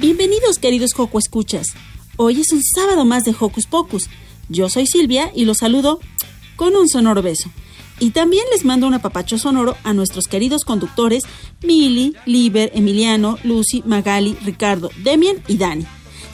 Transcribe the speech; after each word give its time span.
Bienvenidos 0.00 0.60
queridos 0.60 0.94
Joco 0.94 1.18
Escuchas. 1.18 1.74
Hoy 2.16 2.40
es 2.40 2.52
un 2.52 2.62
sábado 2.62 3.04
más 3.04 3.24
de 3.24 3.34
Hocus 3.38 3.66
Pocus. 3.66 4.08
Yo 4.48 4.68
soy 4.68 4.86
Silvia 4.86 5.32
y 5.34 5.44
los 5.44 5.56
saludo 5.58 5.98
con 6.54 6.76
un 6.76 6.88
sonoro 6.88 7.20
beso. 7.20 7.50
Y 7.98 8.10
también 8.10 8.44
les 8.52 8.64
mando 8.64 8.86
un 8.86 8.94
apapacho 8.94 9.38
sonoro 9.38 9.76
a 9.82 9.92
nuestros 9.94 10.26
queridos 10.26 10.62
conductores 10.64 11.24
Mili, 11.64 12.14
Liber, 12.26 12.70
Emiliano, 12.76 13.38
Lucy, 13.42 13.82
Magali, 13.86 14.36
Ricardo, 14.44 14.88
Demian 15.02 15.42
y 15.48 15.56
Dani. 15.56 15.84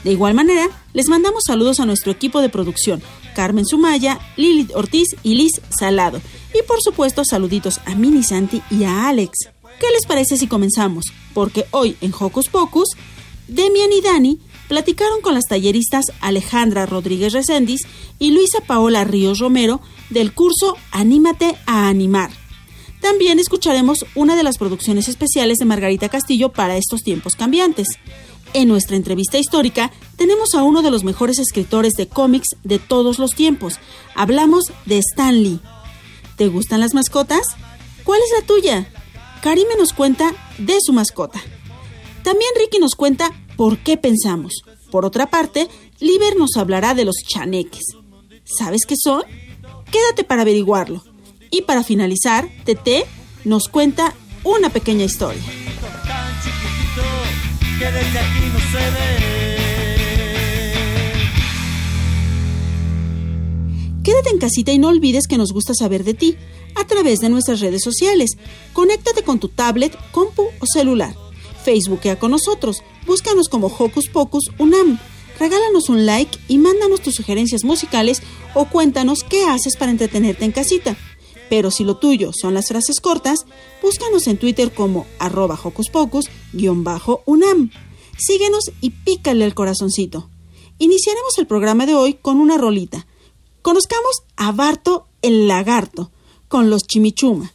De 0.05 0.13
igual 0.13 0.35
manera, 0.35 0.69
les 0.93 1.09
mandamos 1.09 1.45
saludos 1.47 1.81
a 1.81 1.87
nuestro 1.87 2.13
equipo 2.13 2.43
de 2.43 2.51
producción, 2.51 3.03
Carmen 3.35 3.65
Sumaya, 3.65 4.21
Lilith 4.37 4.73
Ortiz 4.75 5.17
y 5.23 5.37
Liz 5.37 5.63
Salado. 5.71 6.21
Y 6.53 6.63
por 6.65 6.83
supuesto, 6.83 7.25
saluditos 7.25 7.81
a 7.87 7.95
Mini 7.95 8.25
Santi 8.25 8.61
y 8.71 8.85
a 8.85 9.09
Alex. 9.09 9.39
¿Qué 9.81 9.87
les 9.95 10.05
parece 10.05 10.37
si 10.37 10.49
comenzamos? 10.49 11.07
Porque 11.33 11.65
hoy 11.71 11.97
en 12.03 12.13
Hocus 12.13 12.49
Pocus, 12.49 12.91
Demian 13.49 13.93
y 13.93 14.01
Dani 14.01 14.39
platicaron 14.69 15.21
con 15.21 15.35
las 15.35 15.45
talleristas 15.45 16.07
Alejandra 16.21 16.87
Rodríguez 16.87 17.33
Recendis 17.33 17.83
y 18.19 18.31
Luisa 18.31 18.61
Paola 18.61 19.05
Ríos 19.05 19.39
Romero 19.39 19.81
del 20.11 20.33
curso 20.33 20.77
Anímate 20.91 21.57
a 21.67 21.89
Animar. 21.89 22.31
También 23.01 23.39
escucharemos 23.39 24.07
una 24.15 24.35
de 24.35 24.43
las 24.43 24.57
producciones 24.57 25.09
especiales 25.09 25.59
de 25.59 25.67
Margarita 25.67 26.09
Castillo 26.09 26.53
para 26.53 26.77
estos 26.79 27.03
tiempos 27.03 27.37
cambiantes. 27.37 27.87
En 28.55 28.69
nuestra 28.69 28.97
entrevista 28.97 29.37
histórica 29.37 29.93
tenemos 30.17 30.55
a 30.55 30.63
uno 30.63 30.81
de 30.81 30.91
los 30.91 31.05
mejores 31.05 31.39
escritores 31.39 31.93
de 31.95 32.09
cómics 32.09 32.49
de 32.63 32.79
todos 32.79 33.19
los 33.19 33.33
tiempos. 33.35 33.75
Hablamos 34.15 34.73
de 34.87 34.99
Stan 34.99 35.35
Lee. 35.35 35.61
¿Te 36.37 36.49
gustan 36.49 36.81
las 36.81 36.95
mascotas? 36.95 37.43
¿Cuál 38.05 38.21
es 38.21 38.41
la 38.41 38.47
tuya? 38.47 38.89
Karime 39.43 39.77
nos 39.77 39.93
cuenta 39.93 40.33
de 40.57 40.79
su 40.81 40.93
mascota. 40.93 41.43
También 42.25 42.51
Ricky 42.59 42.79
nos 42.79 42.95
cuenta 42.95 43.31
por 43.57 43.79
qué 43.79 43.99
pensamos. 43.99 44.65
Por 44.91 45.05
otra 45.05 45.29
parte, 45.29 45.69
Liber 46.01 46.37
nos 46.37 46.57
hablará 46.57 46.95
de 46.95 47.05
los 47.05 47.17
chaneques. 47.17 47.83
¿Sabes 48.45 48.87
qué 48.87 48.95
son? 48.97 49.23
Quédate 49.93 50.25
para 50.25 50.43
averiguarlo. 50.43 51.05
Y 51.51 51.63
para 51.63 51.85
finalizar, 51.85 52.49
Tete 52.65 53.05
nos 53.45 53.69
cuenta 53.69 54.15
una 54.43 54.71
pequeña 54.71 55.05
historia. 55.05 55.43
Quédate 64.03 64.31
en 64.31 64.39
casita 64.39 64.73
y 64.73 64.79
no 64.79 64.89
olvides 64.89 65.27
que 65.29 65.37
nos 65.37 65.53
gusta 65.53 65.75
saber 65.75 66.05
de 66.05 66.15
ti 66.15 66.37
a 66.75 66.87
través 66.87 67.21
de 67.21 67.29
nuestras 67.29 67.61
redes 67.61 67.83
sociales. 67.83 68.31
Conéctate 68.73 69.23
con 69.23 69.39
tu 69.39 69.49
tablet, 69.49 69.95
compu 70.11 70.45
o 70.59 70.67
celular. 70.67 71.24
Facebookea 71.65 72.19
con 72.19 72.31
nosotros. 72.31 72.83
Búscanos 73.07 73.49
como 73.49 73.67
Hocus 73.67 74.09
Pocus 74.09 74.45
Unam. 74.59 74.99
Regálanos 75.39 75.89
un 75.89 76.07
like 76.07 76.39
y 76.47 76.59
mándanos 76.59 77.01
tus 77.01 77.15
sugerencias 77.15 77.65
musicales 77.65 78.23
o 78.55 78.67
cuéntanos 78.67 79.25
qué 79.25 79.45
haces 79.47 79.77
para 79.77 79.91
entretenerte 79.91 80.45
en 80.45 80.53
casita. 80.53 80.97
Pero 81.51 81.71
si 81.71 81.85
lo 81.85 81.97
tuyo 81.97 82.31
son 82.33 82.55
las 82.55 82.69
frases 82.69 83.01
cortas, 83.01 83.47
búscanos 83.83 84.27
en 84.27 84.39
Twitter 84.39 84.73
como 84.73 85.07
arroba 85.19 85.59
Hocus 85.63 85.89
Pocus-Unam. 85.91 87.71
Síguenos 88.17 88.71
y 88.81 88.91
pícale 88.91 89.45
el 89.45 89.55
corazoncito. 89.55 90.31
Iniciaremos 90.79 91.39
el 91.39 91.47
programa 91.47 91.87
de 91.87 91.95
hoy 91.95 92.15
con 92.15 92.39
una 92.39 92.59
rolita. 92.59 93.07
Conozcamos 93.63 94.23
a 94.37 94.53
Barto 94.53 95.07
el 95.23 95.49
lagarto 95.49 96.11
con 96.49 96.71
los 96.71 96.83
chimichuma. 96.87 97.54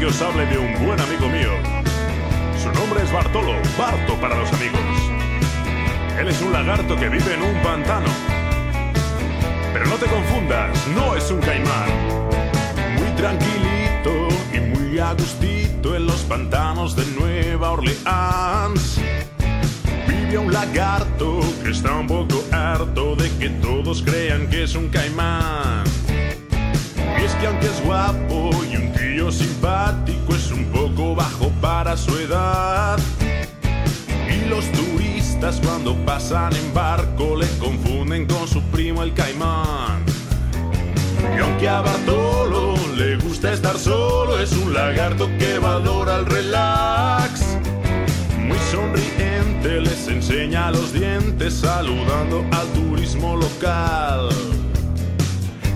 Que 0.00 0.06
os 0.06 0.22
hable 0.22 0.46
de 0.46 0.56
un 0.56 0.86
buen 0.86 0.98
amigo 0.98 1.28
mío. 1.28 1.52
Su 2.58 2.72
nombre 2.72 3.02
es 3.02 3.12
Bartolo, 3.12 3.52
Barto 3.78 4.14
para 4.18 4.34
los 4.34 4.50
amigos. 4.50 4.80
Él 6.18 6.26
es 6.26 6.40
un 6.40 6.54
lagarto 6.54 6.96
que 6.96 7.10
vive 7.10 7.34
en 7.34 7.42
un 7.42 7.62
pantano. 7.62 8.08
Pero 9.74 9.84
no 9.84 9.96
te 9.96 10.06
confundas, 10.06 10.70
no 10.96 11.14
es 11.14 11.30
un 11.30 11.40
caimán. 11.40 11.90
Muy 12.98 13.10
tranquilito 13.10 14.28
y 14.54 14.60
muy 14.60 14.98
agustito 14.98 15.94
en 15.94 16.06
los 16.06 16.22
pantanos 16.22 16.96
de 16.96 17.04
Nueva 17.20 17.72
Orleans. 17.72 18.98
Vive 20.08 20.38
un 20.38 20.50
lagarto 20.50 21.40
que 21.62 21.72
está 21.72 21.92
un 21.92 22.06
poco 22.06 22.42
harto 22.52 23.16
de 23.16 23.30
que 23.36 23.50
todos 23.50 24.02
crean 24.02 24.48
que 24.48 24.62
es 24.62 24.74
un 24.74 24.88
caimán. 24.88 25.89
Que 27.40 27.46
aunque 27.46 27.66
es 27.68 27.82
guapo 27.82 28.50
y 28.70 28.76
un 28.76 28.92
tío 28.92 29.32
simpático, 29.32 30.34
es 30.34 30.50
un 30.50 30.66
poco 30.66 31.14
bajo 31.14 31.50
para 31.62 31.96
su 31.96 32.14
edad. 32.18 32.98
Y 34.28 34.48
los 34.48 34.70
turistas 34.72 35.58
cuando 35.64 35.96
pasan 36.04 36.54
en 36.54 36.74
barco 36.74 37.36
le 37.36 37.48
confunden 37.58 38.26
con 38.26 38.46
su 38.46 38.60
primo 38.64 39.02
el 39.02 39.14
caimán. 39.14 40.04
Y 41.34 41.40
aunque 41.40 41.66
a 41.66 41.80
Bartolo 41.80 42.74
le 42.96 43.16
gusta 43.16 43.52
estar 43.52 43.78
solo, 43.78 44.38
es 44.38 44.52
un 44.52 44.74
lagarto 44.74 45.26
que 45.38 45.58
valora 45.58 46.16
el 46.16 46.26
relax. 46.26 47.56
Muy 48.38 48.58
sonriente 48.70 49.80
les 49.80 50.08
enseña 50.08 50.70
los 50.70 50.92
dientes 50.92 51.54
saludando 51.54 52.44
al 52.52 52.66
turismo 52.74 53.36
local. 53.36 54.28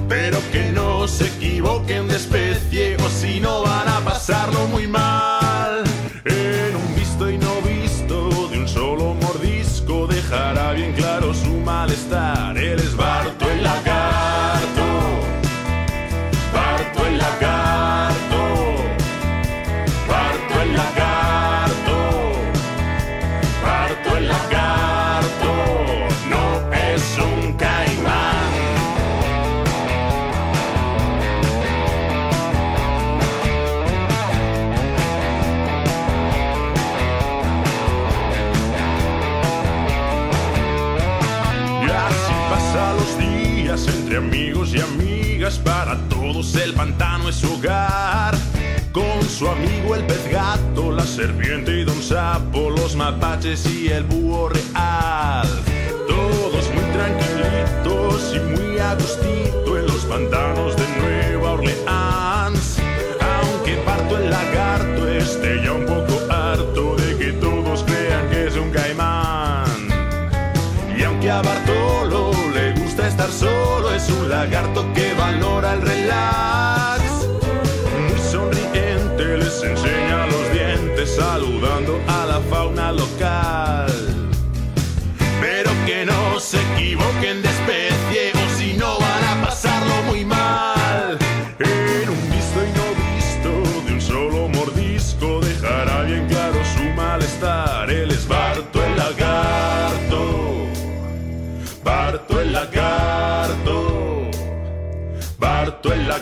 Pero 0.09 0.39
que 0.53 0.71
no 0.73 1.09
se 1.09 1.27
equivoquen 1.27 2.09
de 2.09 2.17
especie 2.17 2.97
o 2.97 3.09
si 3.09 3.41
no 3.41 3.63
van 3.63 3.89
a 3.89 4.01
pasarlo 4.01 4.67
muy 4.69 4.87
mal. 4.87 5.83
En 6.25 6.77
un 6.77 6.95
visto 6.95 7.31
y 7.31 7.39
no 7.39 7.61
visto 7.63 8.49
de 8.49 8.59
un 8.59 8.69
solo 8.69 9.15
mordisco 9.15 10.07
dejará 10.07 10.73
bien 10.73 10.93
claro 10.93 11.35
su 11.35 11.53
malestar. 11.59 12.57
Él 12.57 12.79
es 12.79 12.97
Barto 12.97 13.44
el 46.65 46.73
pantano 46.73 47.29
es 47.29 47.37
su 47.37 47.53
hogar. 47.53 48.35
Con 48.91 49.23
su 49.29 49.47
amigo 49.47 49.95
el 49.95 50.07
pez 50.07 50.31
gato, 50.31 50.91
la 50.91 51.05
serpiente 51.05 51.81
y 51.81 51.85
don 51.85 52.03
sapo, 52.03 52.71
los 52.71 52.97
mapaches 52.97 53.67
y 53.67 53.89
el 53.89 54.05
búho 54.05 54.49
real. 54.49 55.47
Todos 56.09 56.71
muy 56.73 56.85
tranquilitos 56.93 58.35
y 58.35 58.39
muy 58.39 58.79
agustito 58.79 59.79
en 59.79 59.87
los 59.87 60.05
pantanos 60.07 60.75
de 60.77 60.85
Nueva 61.01 61.53
Orleans. 61.53 62.79
Aunque 63.21 63.75
parto 63.85 64.17
el 64.17 64.31
lagarto 64.31 65.09
esté 65.09 65.63
ya 65.63 65.73
un 65.73 65.85
poco 65.85 66.33
harto 66.33 66.97
de 66.97 67.19
que 67.19 67.33
todos 67.33 67.83
crean 67.83 68.31
que 68.31 68.47
es 68.47 68.57
un 68.57 68.71
caimán. 68.71 69.65
Y 70.97 71.03
aunque 71.03 71.31
a 71.31 71.43
Bartolo 71.43 72.31
le 72.55 72.73
gusta 72.81 73.07
estar 73.09 73.31
solo, 73.31 73.93
es 73.93 74.09
un 74.09 74.31
lagarto 74.31 74.91
que 74.95 75.13
valora 75.15 75.75
el 75.75 75.83
relax. 75.83 76.54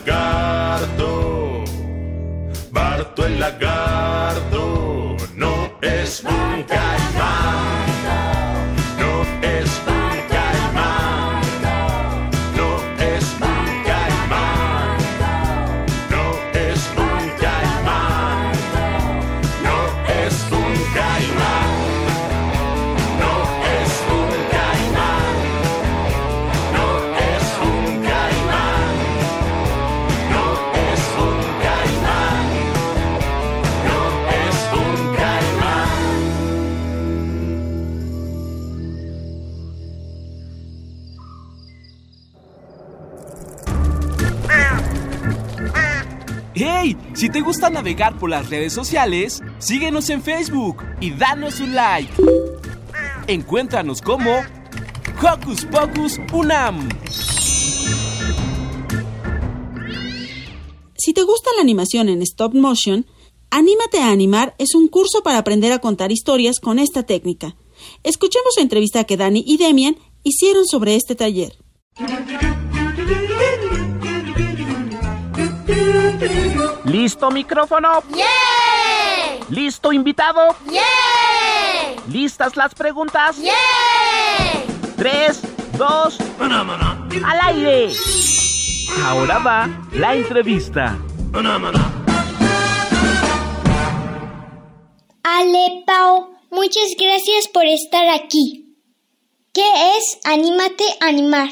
Lagarto. 0.07 1.65
Barto 2.71 3.27
el 3.27 3.41
lagarto. 3.41 5.17
No 5.35 5.79
es 5.81 6.23
un 6.25 6.65
Si 47.23 47.31
te 47.31 47.41
gusta 47.41 47.71
navegar 47.71 48.19
por 48.19 48.31
las 48.31 48.51
redes 48.51 48.73
sociales, 48.73 49.45
síguenos 49.59 50.11
en 50.11 50.25
Facebook 50.25 50.83
y 51.01 51.13
danos 51.13 51.61
un 51.61 51.73
like. 51.73 52.13
Encuéntranos 53.29 54.03
como 54.03 54.41
Hocus 55.23 55.65
Pocus 55.67 56.19
Unam. 56.33 56.89
Si 60.97 61.13
te 61.13 61.23
gusta 61.23 61.51
la 61.55 61.63
animación 61.63 62.09
en 62.09 62.23
stop 62.23 62.55
motion, 62.55 63.07
Anímate 63.51 63.99
a 63.99 64.11
animar 64.11 64.57
es 64.59 64.75
un 64.75 64.89
curso 64.89 65.23
para 65.23 65.39
aprender 65.39 65.73
a 65.73 65.79
contar 65.79 66.11
historias 66.11 66.59
con 66.59 66.81
esta 66.81 67.05
técnica. 67.05 67.55
Escuchemos 68.03 68.55
la 68.57 68.65
entrevista 68.65 69.05
que 69.05 69.17
Dani 69.17 69.45
y 69.47 69.59
Demian 69.59 69.97
hicieron 70.25 70.67
sobre 70.67 70.97
este 70.97 71.15
taller. 71.15 71.62
¿Listo 76.85 77.31
micrófono? 77.31 78.03
¡Yeah! 78.15 79.45
¿Listo 79.49 79.93
invitado? 79.93 80.55
¡Yeah! 80.71 80.83
¿Listas 82.09 82.57
las 82.57 82.75
preguntas? 82.75 83.37
¡Yeah! 83.39 83.53
Tres, 84.97 85.43
dos, 85.77 86.19
al 86.41 87.41
aire. 87.49 87.93
Ahora 89.05 89.39
va 89.39 89.69
la 89.93 90.15
entrevista. 90.15 90.97
Ale 95.25 95.83
Pau, 95.87 96.37
muchas 96.51 96.89
gracias 96.99 97.49
por 97.53 97.65
estar 97.65 98.09
aquí. 98.09 98.77
¿Qué 99.53 99.97
es 99.97 100.19
Anímate 100.25 100.85
a 101.01 101.07
Animar? 101.09 101.49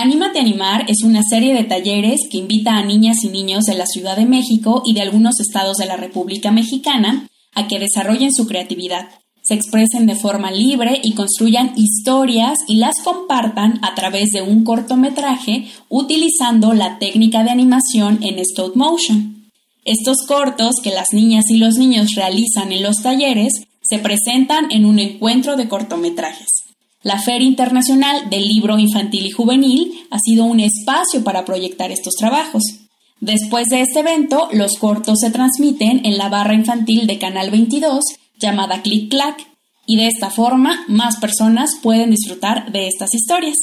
Anímate 0.00 0.38
Animar 0.38 0.84
es 0.86 1.02
una 1.02 1.22
serie 1.28 1.52
de 1.54 1.64
talleres 1.64 2.20
que 2.30 2.38
invita 2.38 2.76
a 2.76 2.84
niñas 2.84 3.24
y 3.24 3.30
niños 3.30 3.64
de 3.64 3.74
la 3.74 3.84
Ciudad 3.84 4.16
de 4.16 4.26
México 4.26 4.80
y 4.86 4.94
de 4.94 5.00
algunos 5.00 5.40
estados 5.40 5.76
de 5.78 5.86
la 5.86 5.96
República 5.96 6.52
Mexicana 6.52 7.26
a 7.52 7.66
que 7.66 7.80
desarrollen 7.80 8.32
su 8.32 8.46
creatividad, 8.46 9.08
se 9.42 9.54
expresen 9.54 10.06
de 10.06 10.14
forma 10.14 10.52
libre 10.52 11.00
y 11.02 11.14
construyan 11.14 11.72
historias 11.74 12.60
y 12.68 12.76
las 12.76 13.00
compartan 13.02 13.80
a 13.82 13.96
través 13.96 14.30
de 14.30 14.40
un 14.40 14.62
cortometraje 14.62 15.66
utilizando 15.88 16.74
la 16.74 17.00
técnica 17.00 17.42
de 17.42 17.50
animación 17.50 18.20
en 18.22 18.38
stop 18.38 18.76
motion. 18.76 19.50
Estos 19.84 20.18
cortos 20.28 20.76
que 20.80 20.92
las 20.92 21.12
niñas 21.12 21.46
y 21.50 21.56
los 21.56 21.74
niños 21.74 22.14
realizan 22.14 22.70
en 22.70 22.84
los 22.84 23.02
talleres 23.02 23.52
se 23.82 23.98
presentan 23.98 24.70
en 24.70 24.84
un 24.84 25.00
encuentro 25.00 25.56
de 25.56 25.68
cortometrajes. 25.68 26.67
La 27.08 27.18
Feria 27.18 27.48
Internacional 27.48 28.28
del 28.28 28.46
Libro 28.46 28.78
Infantil 28.78 29.24
y 29.24 29.30
Juvenil 29.30 29.94
ha 30.10 30.18
sido 30.18 30.44
un 30.44 30.60
espacio 30.60 31.24
para 31.24 31.46
proyectar 31.46 31.90
estos 31.90 32.12
trabajos. 32.16 32.62
Después 33.18 33.68
de 33.68 33.80
este 33.80 34.00
evento, 34.00 34.50
los 34.52 34.76
cortos 34.76 35.20
se 35.20 35.30
transmiten 35.30 36.04
en 36.04 36.18
la 36.18 36.28
barra 36.28 36.52
infantil 36.52 37.06
de 37.06 37.18
Canal 37.18 37.50
22 37.50 38.04
llamada 38.38 38.82
Click 38.82 39.10
Clack 39.10 39.38
y 39.86 39.96
de 39.96 40.08
esta 40.08 40.28
forma 40.28 40.84
más 40.86 41.16
personas 41.16 41.76
pueden 41.82 42.10
disfrutar 42.10 42.72
de 42.72 42.88
estas 42.88 43.14
historias. 43.14 43.56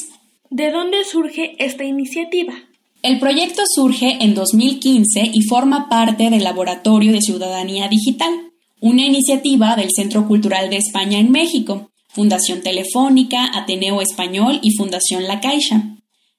¿De 0.50 0.72
dónde 0.72 1.04
surge 1.04 1.56
esta 1.64 1.84
iniciativa? 1.84 2.56
El 3.04 3.20
proyecto 3.20 3.62
surge 3.68 4.18
en 4.22 4.34
2015 4.34 5.22
y 5.32 5.44
forma 5.44 5.88
parte 5.88 6.32
del 6.32 6.44
Laboratorio 6.44 7.12
de 7.12 7.22
Ciudadanía 7.22 7.90
Digital, 7.90 8.34
una 8.82 9.06
iniciativa 9.06 9.76
del 9.76 9.92
Centro 9.96 10.28
Cultural 10.28 10.72
de 10.72 10.78
España 10.78 11.20
en 11.20 11.30
México, 11.30 11.92
Fundación 12.16 12.62
Telefónica, 12.62 13.52
Ateneo 13.54 14.02
Español 14.02 14.60
y 14.64 14.74
Fundación 14.78 15.28
La 15.28 15.42
Caixa. 15.42 15.98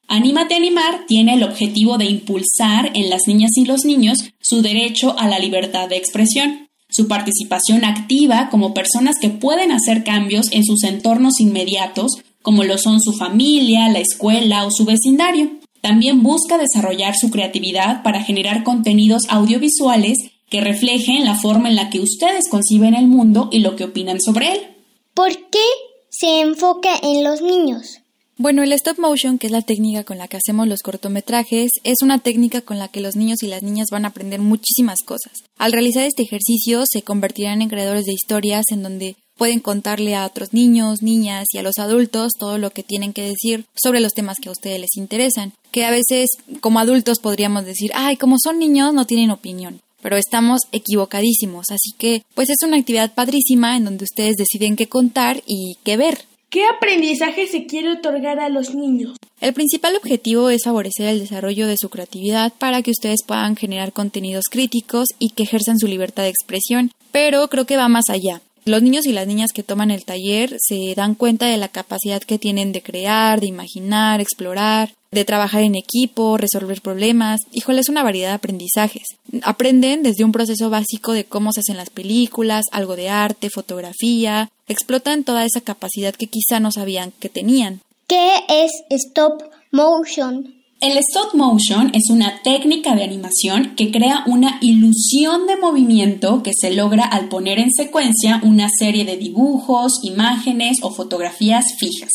Anímate 0.09 0.55
a 0.55 0.57
Animar 0.57 1.05
tiene 1.07 1.35
el 1.35 1.43
objetivo 1.43 1.99
de 1.99 2.07
impulsar 2.07 2.93
en 2.95 3.11
las 3.11 3.27
niñas 3.27 3.51
y 3.57 3.67
los 3.67 3.85
niños 3.85 4.19
su 4.41 4.63
derecho 4.63 5.19
a 5.19 5.29
la 5.29 5.39
libertad 5.39 5.89
de 5.89 5.99
expresión, 5.99 6.69
su 6.89 7.09
participación 7.09 7.85
activa 7.85 8.49
como 8.51 8.73
personas 8.73 9.17
que 9.21 9.29
pueden 9.29 9.71
hacer 9.71 10.03
cambios 10.03 10.51
en 10.51 10.65
sus 10.65 10.83
entornos 10.83 11.41
inmediatos, 11.41 12.13
como 12.41 12.65
lo 12.65 12.79
son 12.79 13.01
su 13.01 13.13
familia, 13.13 13.91
la 13.91 13.99
escuela 13.99 14.65
o 14.65 14.71
su 14.71 14.87
vecindario. 14.87 15.51
También 15.83 16.23
busca 16.23 16.57
desarrollar 16.57 17.17
su 17.17 17.31
creatividad 17.31 18.03
para 18.03 18.23
generar 18.23 18.65
contenidos 18.65 19.25
audiovisuales 19.29 20.17
que 20.49 20.63
reflejen 20.63 21.25
la 21.25 21.35
forma 21.35 21.69
en 21.69 21.77
la 21.77 21.91
que 21.91 22.01
ustedes 22.01 22.49
conciben 22.49 22.95
el 22.95 23.09
mundo 23.09 23.51
y 23.53 23.59
lo 23.59 23.77
que 23.77 23.85
opinan 23.85 24.21
sobre 24.21 24.53
él. 24.53 24.76
¿Por 25.17 25.33
qué 25.33 25.65
se 26.11 26.41
enfoca 26.41 26.91
en 27.03 27.25
los 27.25 27.41
niños? 27.41 28.01
Bueno, 28.37 28.63
el 28.63 28.73
stop 28.73 28.99
motion, 28.99 29.39
que 29.39 29.47
es 29.47 29.51
la 29.51 29.63
técnica 29.63 30.05
con 30.05 30.19
la 30.19 30.29
que 30.29 30.37
hacemos 30.37 30.69
los 30.69 30.83
cortometrajes, 30.83 31.71
es 31.85 32.03
una 32.03 32.19
técnica 32.19 32.61
con 32.61 32.79
la 32.79 32.89
que 32.89 33.01
los 33.01 33.17
niños 33.17 33.43
y 33.43 33.47
las 33.47 33.63
niñas 33.63 33.87
van 33.91 34.05
a 34.05 34.09
aprender 34.09 34.41
muchísimas 34.41 34.99
cosas. 35.07 35.33
Al 35.57 35.73
realizar 35.73 36.05
este 36.05 36.23
ejercicio 36.23 36.83
se 36.85 37.01
convertirán 37.01 37.63
en 37.63 37.71
creadores 37.71 38.05
de 38.05 38.13
historias 38.13 38.67
en 38.71 38.83
donde 38.83 39.17
pueden 39.39 39.61
contarle 39.61 40.15
a 40.15 40.27
otros 40.27 40.53
niños, 40.53 41.01
niñas 41.01 41.47
y 41.55 41.57
a 41.57 41.63
los 41.63 41.79
adultos 41.79 42.33
todo 42.39 42.59
lo 42.59 42.69
que 42.69 42.83
tienen 42.83 43.15
que 43.15 43.23
decir 43.23 43.65
sobre 43.75 44.01
los 44.01 44.13
temas 44.13 44.37
que 44.39 44.51
a 44.51 44.53
ustedes 44.53 44.79
les 44.79 44.97
interesan. 44.99 45.55
Que 45.71 45.87
a 45.87 45.91
veces 45.91 46.29
como 46.61 46.79
adultos 46.79 47.21
podríamos 47.21 47.65
decir, 47.65 47.91
ay, 47.95 48.19
como 48.19 48.37
son 48.39 48.59
niños 48.59 48.93
no 48.93 49.07
tienen 49.07 49.31
opinión 49.31 49.81
pero 50.07 50.19
estamos 50.19 50.61
equivocadísimos, 50.71 51.65
así 51.73 51.91
que 51.99 52.23
pues 52.37 52.49
es 52.49 52.59
una 52.65 52.77
actividad 52.77 53.13
padrísima 53.13 53.77
en 53.77 53.87
donde 53.87 54.05
ustedes 54.05 54.37
deciden 54.37 54.77
qué 54.77 54.87
contar 54.87 55.43
y 55.49 55.79
qué 55.83 55.97
ver. 55.97 56.27
¿Qué 56.49 56.65
aprendizaje 56.65 57.49
se 57.49 57.67
quiere 57.67 57.91
otorgar 57.91 58.39
a 58.39 58.49
los 58.49 58.73
niños? 58.73 59.17
El 59.41 59.53
principal 59.53 59.97
objetivo 59.97 60.49
es 60.49 60.63
favorecer 60.63 61.09
el 61.09 61.19
desarrollo 61.19 61.67
de 61.67 61.75
su 61.77 61.89
creatividad 61.89 62.53
para 62.57 62.83
que 62.83 62.93
ustedes 62.93 63.25
puedan 63.27 63.57
generar 63.57 63.93
contenidos 63.93 64.45
críticos 64.49 65.09
y 65.19 65.31
que 65.31 65.43
ejerzan 65.43 65.77
su 65.77 65.89
libertad 65.89 66.23
de 66.23 66.29
expresión, 66.29 66.93
pero 67.11 67.49
creo 67.49 67.65
que 67.65 67.77
va 67.77 67.89
más 67.89 68.09
allá. 68.09 68.41
Los 68.67 68.83
niños 68.83 69.07
y 69.07 69.13
las 69.13 69.29
niñas 69.29 69.53
que 69.55 69.63
toman 69.63 69.93
el 69.93 70.05
taller 70.05 70.57
se 70.59 70.93
dan 70.97 71.15
cuenta 71.15 71.47
de 71.47 71.57
la 71.57 71.69
capacidad 71.69 72.21
que 72.21 72.37
tienen 72.37 72.73
de 72.73 72.83
crear, 72.83 73.41
de 73.41 73.47
imaginar, 73.47 74.21
explorar, 74.21 74.93
de 75.13 75.25
trabajar 75.25 75.63
en 75.63 75.77
equipo, 75.77 76.37
resolver 76.37 76.83
problemas. 76.83 77.43
Híjole, 77.53 77.79
es 77.81 77.89
una 77.89 78.03
variedad 78.03 78.31
de 78.31 78.35
aprendizajes. 78.35 79.05
Aprenden 79.43 80.03
desde 80.03 80.25
un 80.25 80.33
proceso 80.33 80.69
básico 80.69 81.13
de 81.13 81.25
cómo 81.25 81.53
se 81.53 81.61
hacen 81.61 81.77
las 81.77 81.91
películas, 81.91 82.65
algo 82.73 82.97
de 82.97 83.09
arte, 83.09 83.51
fotografía, 83.51 84.51
explotan 84.67 85.23
toda 85.23 85.45
esa 85.45 85.61
capacidad 85.61 86.13
que 86.13 86.27
quizá 86.27 86.59
no 86.59 86.73
sabían 86.73 87.13
que 87.21 87.29
tenían. 87.29 87.83
¿Qué 88.09 88.33
es 88.49 88.73
stop 88.91 89.45
motion? 89.71 90.56
El 90.79 90.99
stop 90.99 91.33
motion 91.33 91.91
es 91.95 92.11
una 92.11 92.43
técnica 92.43 92.95
de 92.95 93.03
animación 93.03 93.75
que 93.77 93.91
crea 93.91 94.25
una 94.27 94.59
ilusión 94.61 95.47
de 95.47 95.57
movimiento 95.57 96.43
que 96.43 96.53
se 96.55 96.71
logra 96.71 97.07
al 97.07 97.31
poner 97.31 97.59
en 97.59 97.73
secuencia 97.73 98.43
una 98.45 98.69
serie 98.69 99.07
de 99.07 99.17
dibujos, 99.17 100.01
imágenes 100.03 100.81
o 100.83 100.91
fotografías 100.91 101.65
fijas. 101.79 102.11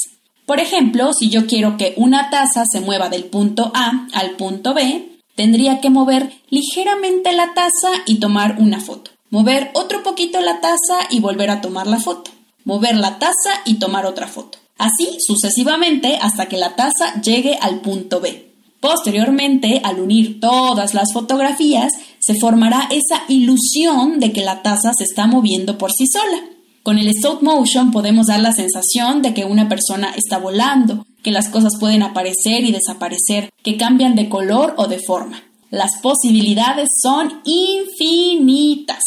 Por 0.45 0.59
ejemplo, 0.59 1.11
si 1.11 1.29
yo 1.29 1.47
quiero 1.47 1.75
que 1.75 1.95
una 1.97 2.29
taza 2.29 2.65
se 2.71 2.81
mueva 2.81 3.09
del 3.09 3.23
punto 3.23 3.71
A 3.73 4.07
al 4.13 4.35
punto 4.35 4.75
B, 4.75 5.09
tendría 5.35 5.81
que 5.81 5.89
mover 5.89 6.31
ligeramente 6.51 7.31
la 7.31 7.55
taza 7.55 7.89
y 8.05 8.19
tomar 8.19 8.57
una 8.59 8.79
foto. 8.79 9.09
Mover 9.31 9.71
otro 9.73 10.03
poquito 10.03 10.39
la 10.39 10.61
taza 10.61 11.07
y 11.09 11.19
volver 11.19 11.49
a 11.49 11.61
tomar 11.61 11.87
la 11.87 11.99
foto. 11.99 12.29
Mover 12.65 12.95
la 12.95 13.17
taza 13.17 13.61
y 13.65 13.79
tomar 13.79 14.05
otra 14.05 14.27
foto. 14.27 14.59
Así 14.77 15.17
sucesivamente 15.19 16.19
hasta 16.21 16.47
que 16.47 16.57
la 16.57 16.75
taza 16.75 17.19
llegue 17.21 17.57
al 17.59 17.81
punto 17.81 18.19
B. 18.19 18.50
Posteriormente, 18.81 19.79
al 19.83 19.99
unir 19.99 20.39
todas 20.39 20.95
las 20.95 21.13
fotografías, 21.13 21.93
se 22.19 22.33
formará 22.39 22.89
esa 22.89 23.23
ilusión 23.29 24.19
de 24.19 24.33
que 24.33 24.41
la 24.41 24.63
taza 24.63 24.91
se 24.97 25.03
está 25.03 25.27
moviendo 25.27 25.77
por 25.77 25.91
sí 25.91 26.05
sola. 26.07 26.43
Con 26.81 26.97
el 26.97 27.07
stop 27.09 27.43
motion 27.43 27.91
podemos 27.91 28.25
dar 28.25 28.39
la 28.39 28.53
sensación 28.53 29.21
de 29.21 29.35
que 29.35 29.45
una 29.45 29.69
persona 29.69 30.11
está 30.17 30.39
volando, 30.39 31.05
que 31.21 31.29
las 31.29 31.49
cosas 31.49 31.73
pueden 31.79 32.01
aparecer 32.01 32.63
y 32.63 32.71
desaparecer, 32.71 33.51
que 33.63 33.77
cambian 33.77 34.15
de 34.15 34.29
color 34.29 34.73
o 34.77 34.87
de 34.87 34.97
forma. 34.99 35.43
Las 35.69 35.91
posibilidades 36.01 36.89
son 37.03 37.39
infinitas. 37.45 39.03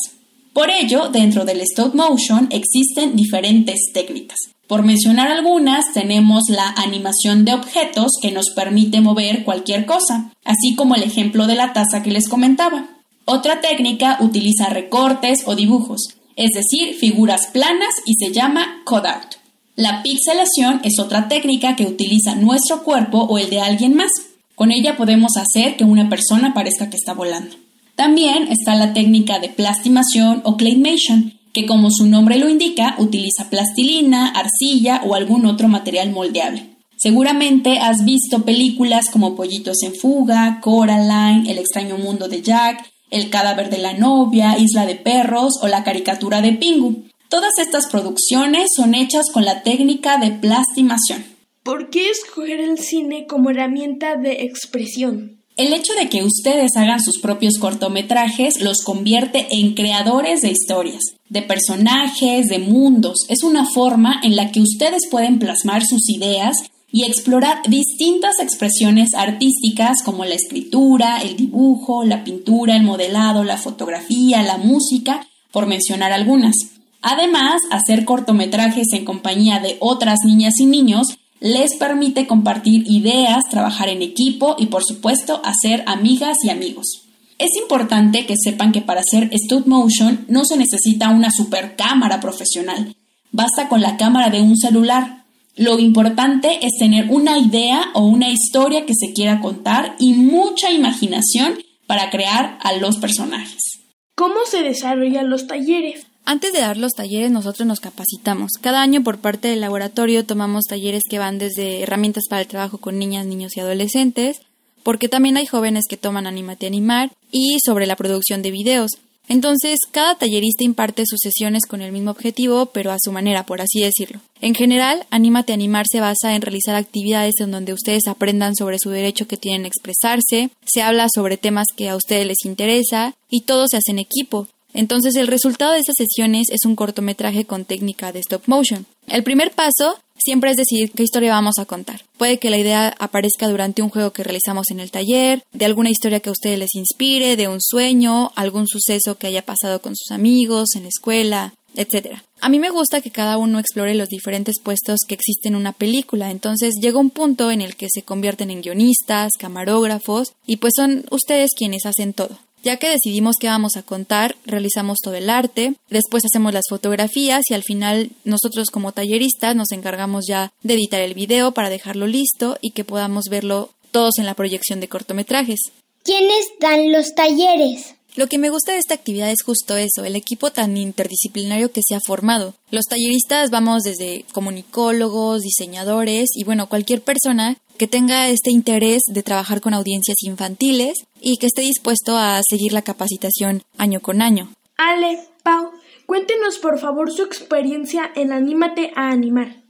Por 0.53 0.71
ello, 0.71 1.09
dentro 1.09 1.45
del 1.45 1.61
stop 1.63 1.97
motion 1.97 2.47
existen 2.53 3.17
diferentes 3.17 3.91
técnicas. 3.93 4.54
Por 4.67 4.83
mencionar 4.83 5.29
algunas, 5.29 5.93
tenemos 5.93 6.45
la 6.49 6.69
animación 6.77 7.45
de 7.45 7.53
objetos 7.53 8.13
que 8.23 8.33
nos 8.33 8.51
permite 8.55 9.01
mover 9.01 9.45
cualquier 9.45 9.85
cosa, 9.85 10.33
así 10.45 10.75
como 10.75 10.95
el 10.95 11.03
ejemplo 11.03 11.47
de 11.47 11.55
la 11.55 11.73
taza 11.73 12.03
que 12.03 12.11
les 12.11 12.29
comentaba. 12.29 12.89
Otra 13.27 13.61
técnica 13.61 14.19
utiliza 14.21 14.71
recortes 14.71 15.43
o 15.47 15.55
dibujos, 15.55 16.15
es 16.37 16.51
decir, 16.53 16.95
figuras 16.95 17.49
planas 17.49 17.95
y 18.07 18.15
se 18.15 18.33
llama 18.33 18.83
cutout. 18.85 19.37
La 19.77 20.03
pixelación 20.03 20.81
es 20.83 20.99
otra 20.99 21.29
técnica 21.29 21.77
que 21.77 21.87
utiliza 21.87 22.35
nuestro 22.35 22.85
cuerpo 22.85 23.19
o 23.19 23.39
el 23.39 23.51
de 23.51 23.61
alguien 23.61 23.95
más. 23.95 24.11
Con 24.55 24.71
ella 24.71 24.97
podemos 24.97 25.33
hacer 25.37 25.77
que 25.77 25.85
una 25.85 26.09
persona 26.09 26.55
parezca 26.55 26.89
que 26.89 26.97
está 26.97 27.13
volando. 27.13 27.57
También 27.97 28.49
está 28.51 28.75
la 28.75 28.93
técnica 28.93 29.39
de 29.41 29.49
plastimación 29.49 30.43
o 30.45 30.57
claymation, 30.57 31.34
que 31.55 31.67
como 31.67 31.91
su 31.91 32.07
nombre 32.07 32.37
lo 32.37 32.49
indica, 32.51 32.97
utiliza 32.99 33.49
plastilina, 33.49 34.29
arcilla 34.29 35.01
o 35.07 35.15
algún 35.15 35.47
otro 35.47 35.69
material 35.69 36.11
moldeable. 36.11 36.75
Seguramente 36.97 37.79
has 37.79 38.05
visto 38.05 38.45
películas 38.45 39.07
como 39.11 39.37
Pollitos 39.37 39.83
en 39.83 39.95
Fuga, 39.95 40.61
Coraline, 40.61 41.51
El 41.51 41.59
extraño 41.59 41.97
mundo 41.97 42.29
de 42.29 42.43
Jack, 42.43 42.91
El 43.11 43.31
cadáver 43.31 43.71
de 43.71 43.79
la 43.79 43.95
novia, 43.95 44.59
Isla 44.59 44.85
de 44.85 44.97
perros 44.97 45.55
o 45.63 45.69
la 45.69 45.85
caricatura 45.85 46.43
de 46.43 46.53
Pingu. 46.53 47.05
Todas 47.29 47.53
estas 47.59 47.87
producciones 47.87 48.71
son 48.75 48.95
hechas 48.95 49.27
con 49.33 49.45
la 49.45 49.63
técnica 49.63 50.19
de 50.19 50.33
plastimación. 50.33 51.25
¿Por 51.63 51.89
qué 51.89 52.11
escoger 52.11 52.61
el 52.61 52.79
cine 52.79 53.27
como 53.27 53.51
herramienta 53.51 54.17
de 54.17 54.43
expresión? 54.43 55.34
El 55.57 55.73
hecho 55.73 55.93
de 55.95 56.09
que 56.09 56.25
ustedes 56.25 56.77
hagan 56.77 57.01
sus 57.01 57.21
propios 57.21 57.59
cortometrajes 57.61 58.61
los 58.61 58.83
convierte 58.83 59.47
en 59.53 59.75
creadores 59.75 60.41
de 60.41 60.51
historias, 60.51 61.01
de 61.29 61.43
personajes, 61.43 62.49
de 62.49 62.59
mundos. 62.59 63.19
Es 63.29 63.45
una 63.45 63.65
forma 63.65 64.21
en 64.25 64.35
la 64.35 64.51
que 64.51 64.61
ustedes 64.61 65.03
pueden 65.09 65.39
plasmar 65.39 65.85
sus 65.87 66.11
ideas 66.11 66.57
y 66.91 67.05
explorar 67.05 67.63
distintas 67.69 68.41
expresiones 68.41 69.15
artísticas 69.15 70.03
como 70.05 70.25
la 70.25 70.35
escritura, 70.35 71.23
el 71.23 71.37
dibujo, 71.37 72.03
la 72.03 72.25
pintura, 72.25 72.75
el 72.75 72.83
modelado, 72.83 73.45
la 73.45 73.57
fotografía, 73.57 74.43
la 74.43 74.59
música, 74.59 75.25
por 75.53 75.67
mencionar 75.67 76.11
algunas. 76.11 76.57
Además, 77.01 77.61
hacer 77.71 78.05
cortometrajes 78.05 78.89
en 78.93 79.05
compañía 79.05 79.61
de 79.61 79.77
otras 79.79 80.19
niñas 80.25 80.55
y 80.59 80.67
niños 80.67 81.19
les 81.45 81.77
permite 81.77 82.27
compartir 82.27 82.85
ideas, 82.87 83.45
trabajar 83.51 83.91
en 83.91 84.01
equipo 84.01 84.57
y 84.59 84.67
por 84.69 84.83
supuesto 84.83 85.43
hacer 85.45 85.85
amigas 85.87 86.39
y 86.43 86.49
amigos. 86.49 87.03
Es 87.39 87.51
importante 87.61 88.25
que 88.25 88.37
sepan 88.43 88.73
que 88.73 88.81
para 88.81 89.03
hacer 89.03 89.29
stop 89.31 89.67
motion 89.67 90.25
no 90.27 90.47
se 90.47 90.57
necesita 90.57 91.11
una 91.11 91.31
super 91.31 91.77
cámara 91.77 92.19
profesional, 92.19 92.97
basta 93.31 93.69
con 93.69 93.83
la 93.83 93.99
cámara 93.99 94.31
de 94.31 94.41
un 94.41 94.57
celular. 94.57 95.25
Lo 95.55 95.79
importante 95.79 96.61
es 96.63 96.73
tener 96.79 97.11
una 97.11 97.37
idea 97.37 97.91
o 97.93 98.07
una 98.07 98.31
historia 98.31 98.87
que 98.87 98.95
se 98.99 99.13
quiera 99.13 99.43
contar 99.43 99.97
y 99.99 100.15
mucha 100.15 100.73
imaginación 100.73 101.59
para 101.87 102.09
crear 102.09 102.59
a 102.63 102.73
los 102.73 102.97
personajes. 102.97 103.83
¿Cómo 104.15 104.47
se 104.51 104.63
desarrollan 104.63 105.29
los 105.29 105.47
talleres? 105.47 106.07
Antes 106.27 106.55
de 106.55 106.61
dar 106.61 106.79
los 106.79 106.93
talleres 106.93 107.31
nosotros 107.31 107.67
nos 107.67 107.81
capacitamos. 107.81 108.53
Cada 108.61 108.81
año 108.81 109.03
por 109.03 109.19
parte 109.19 109.49
del 109.49 109.61
laboratorio 109.61 110.25
tomamos 110.25 110.65
talleres 110.65 111.03
que 111.09 111.19
van 111.19 111.39
desde 111.39 111.83
herramientas 111.83 112.25
para 112.31 112.43
el 112.43 112.49
trabajo 112.49 112.79
con 112.79 112.99
niñas, 112.99 113.27
niños 113.27 113.57
y 113.57 113.61
adolescentes, 113.61 114.41
porque 114.83 115.09
también 115.09 115.37
hay 115.37 115.47
jóvenes 115.47 115.85
que 115.89 115.99
toman 115.99 116.27
Animate 116.27 116.67
Animar 116.67 117.11
y 117.31 117.59
sobre 117.65 117.87
la 117.87 117.97
producción 117.97 118.41
de 118.41 118.51
videos. 118.51 118.93
Entonces, 119.29 119.79
cada 119.91 120.17
tallerista 120.17 120.65
imparte 120.65 121.05
sus 121.07 121.21
sesiones 121.23 121.65
con 121.67 121.81
el 121.81 121.93
mismo 121.93 122.11
objetivo, 122.11 122.67
pero 122.67 122.91
a 122.91 122.99
su 123.03 123.11
manera, 123.11 123.47
por 123.47 123.61
así 123.61 123.81
decirlo. 123.81 124.21
En 124.41 124.55
general, 124.55 125.07
Anímate 125.11 125.55
Animar 125.55 125.87
se 125.91 126.01
basa 126.01 126.35
en 126.35 126.43
realizar 126.43 126.75
actividades 126.75 127.35
en 127.41 127.51
donde 127.51 127.73
ustedes 127.73 128.07
aprendan 128.07 128.55
sobre 128.55 128.79
su 128.79 128.91
derecho 128.91 129.27
que 129.27 129.39
tienen 129.39 129.65
a 129.65 129.69
expresarse, 129.69 130.51
se 130.67 130.83
habla 130.83 131.07
sobre 131.15 131.39
temas 131.39 131.67
que 131.75 131.89
a 131.89 131.97
ustedes 131.97 132.27
les 132.27 132.45
interesa 132.45 133.15
y 133.31 133.43
todo 133.43 133.67
se 133.67 133.79
hace 133.79 133.93
en 133.93 133.99
equipo. 133.99 134.49
Entonces 134.75 135.15
el 135.15 135.29
resultado 135.29 135.73
de 135.73 135.79
estas 135.79 135.95
sesiones 135.97 136.49
es 136.51 136.67
un 136.67 136.77
cortometraje 136.77 137.47
con 137.47 137.65
técnica 137.65 138.13
de 138.13 138.19
stop 138.19 138.43
motion. 138.47 138.85
El 139.07 139.23
primer 139.23 139.53
paso 139.53 139.99
siempre 140.19 140.51
es 140.51 140.57
decidir 140.57 140.91
qué 140.91 141.03
historia 141.03 141.33
vamos 141.33 141.59
a 141.59 141.65
contar. 141.65 142.03
Puede 142.19 142.39
que 142.39 142.51
la 142.51 142.59
idea 142.59 142.95
aparezca 142.99 143.49
durante 143.49 143.83
un 143.83 143.91
juego 143.91 144.13
que 144.13 144.25
realizamos 144.25 144.67
en 144.71 144.81
el 144.81 144.91
taller, 144.91 145.43
de 145.53 145.65
alguna 145.65 145.91
historia 145.91 146.21
que 146.21 146.31
a 146.31 146.33
ustedes 146.33 146.59
les 146.59 146.75
inspire, 146.75 147.37
de 147.37 147.49
un 147.49 147.61
sueño, 147.61 148.33
algún 148.35 148.67
suceso 148.67 149.17
que 149.17 149.27
haya 149.27 149.45
pasado 149.45 149.81
con 149.81 149.95
sus 149.95 150.11
amigos, 150.11 150.75
en 150.75 150.83
la 150.85 150.89
escuela, 150.89 151.55
etc. 151.77 152.19
A 152.41 152.49
mí 152.49 152.59
me 152.59 152.71
gusta 152.71 153.01
que 153.01 153.11
cada 153.11 153.37
uno 153.39 153.59
explore 153.59 153.95
los 153.95 154.09
diferentes 154.09 154.57
puestos 154.63 155.01
que 155.07 155.15
existen 155.15 155.55
en 155.55 155.61
una 155.61 155.73
película, 155.73 156.31
entonces 156.31 156.75
llega 156.81 156.99
un 156.99 157.11
punto 157.11 157.51
en 157.51 157.61
el 157.61 157.77
que 157.77 157.89
se 157.93 158.03
convierten 158.03 158.51
en 158.51 158.63
guionistas, 158.63 159.33
camarógrafos, 159.39 160.33
y 160.47 160.57
pues 160.57 160.73
son 160.77 161.05
ustedes 161.11 161.51
quienes 161.57 161.87
hacen 161.87 162.13
todo. 162.13 162.39
Ya 162.65 162.79
que 162.79 162.89
decidimos 162.89 163.37
qué 163.39 163.49
vamos 163.49 163.77
a 163.77 163.83
contar, 163.83 164.37
realizamos 164.47 164.97
todo 165.05 165.15
el 165.15 165.29
arte, 165.29 165.75
después 165.91 166.25
hacemos 166.25 166.55
las 166.55 166.65
fotografías 166.71 167.43
y 167.51 167.53
al 167.53 167.63
final 167.63 168.11
nosotros 168.25 168.71
como 168.71 168.93
talleristas 168.93 169.55
nos 169.55 169.71
encargamos 169.73 170.25
ya 170.27 170.51
de 170.63 170.73
editar 170.73 171.03
el 171.03 171.13
video 171.13 171.53
para 171.53 171.69
dejarlo 171.69 172.07
listo 172.07 172.57
y 172.63 172.71
que 172.71 172.83
podamos 172.83 173.25
verlo 173.29 173.69
todos 173.91 174.15
en 174.17 174.25
la 174.25 174.33
proyección 174.33 174.81
de 174.81 174.89
cortometrajes. 174.89 175.61
¿Quiénes 176.05 176.47
dan 176.59 176.91
los 176.91 177.15
talleres? 177.15 177.97
Lo 178.17 178.29
que 178.29 178.39
me 178.39 178.49
gusta 178.49 178.73
de 178.73 178.79
esta 178.79 178.95
actividad 178.95 179.31
es 179.31 179.43
justo 179.43 179.77
eso, 179.77 180.05
el 180.05 180.17
equipo 180.17 180.51
tan 180.51 180.77
interdisciplinario 180.77 181.73
que 181.73 181.83
se 181.87 181.97
ha 181.97 182.01
formado. 182.01 182.55
Los 182.71 182.85
talleristas 182.85 183.51
vamos 183.51 183.83
desde 183.83 184.25
comunicólogos, 184.33 185.43
diseñadores 185.43 186.31
y 186.35 186.45
bueno, 186.45 186.69
cualquier 186.69 187.03
persona 187.03 187.59
que 187.79 187.87
tenga 187.87 188.29
este 188.29 188.51
interés 188.51 189.03
de 189.07 189.23
trabajar 189.23 189.61
con 189.61 189.75
audiencias 189.75 190.17
infantiles 190.23 191.05
y 191.21 191.37
que 191.37 191.47
esté 191.47 191.63
dispuesto 191.63 192.17
a 192.17 192.41
seguir 192.49 192.73
la 192.73 192.83
capacitación 192.83 193.63
año 193.77 194.01
con 194.01 194.23
año. 194.23 194.51
Ale, 194.77 195.21
Pau, 195.43 195.71
cuéntenos 196.07 196.59
por 196.59 196.79
favor 196.79 197.13
su 197.13 197.23
experiencia 197.23 198.11
en 198.15 198.33
Anímate 198.33 198.91
a 198.97 199.11
Animar. 199.11 199.63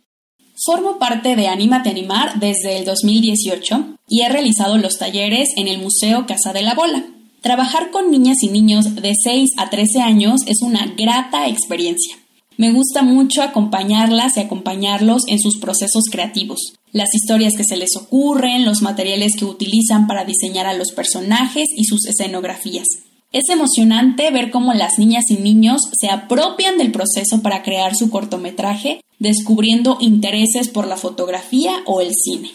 Formo 0.64 0.98
parte 0.98 1.34
de 1.34 1.48
Anímate 1.48 1.88
a 1.88 1.92
Animar 1.92 2.38
desde 2.38 2.78
el 2.78 2.84
2018 2.84 3.96
y 4.08 4.22
he 4.22 4.28
realizado 4.28 4.78
los 4.78 4.98
talleres 4.98 5.48
en 5.56 5.68
el 5.68 5.78
Museo 5.78 6.26
Casa 6.26 6.52
de 6.52 6.62
la 6.62 6.74
Bola. 6.74 7.04
Trabajar 7.42 7.90
con 7.90 8.10
niñas 8.10 8.42
y 8.42 8.48
niños 8.48 8.94
de 8.94 9.12
6 9.22 9.50
a 9.58 9.68
13 9.68 10.00
años 10.00 10.42
es 10.46 10.62
una 10.62 10.86
grata 10.96 11.48
experiencia. 11.48 12.16
Me 12.56 12.72
gusta 12.72 13.02
mucho 13.02 13.42
acompañarlas 13.42 14.36
y 14.36 14.40
acompañarlos 14.40 15.24
en 15.26 15.40
sus 15.40 15.58
procesos 15.58 16.04
creativos, 16.10 16.74
las 16.94 17.12
historias 17.12 17.54
que 17.56 17.64
se 17.64 17.76
les 17.76 17.96
ocurren, 17.96 18.64
los 18.64 18.80
materiales 18.80 19.32
que 19.36 19.44
utilizan 19.44 20.06
para 20.06 20.24
diseñar 20.24 20.66
a 20.66 20.74
los 20.74 20.92
personajes 20.92 21.66
y 21.76 21.84
sus 21.84 22.06
escenografías. 22.06 22.86
Es 23.32 23.48
emocionante 23.50 24.30
ver 24.30 24.52
cómo 24.52 24.72
las 24.74 24.96
niñas 24.96 25.24
y 25.28 25.34
niños 25.34 25.82
se 26.00 26.08
apropian 26.08 26.78
del 26.78 26.92
proceso 26.92 27.42
para 27.42 27.64
crear 27.64 27.96
su 27.96 28.10
cortometraje, 28.10 29.00
descubriendo 29.18 29.98
intereses 30.00 30.68
por 30.68 30.86
la 30.86 30.96
fotografía 30.96 31.72
o 31.84 32.00
el 32.00 32.12
cine. 32.14 32.52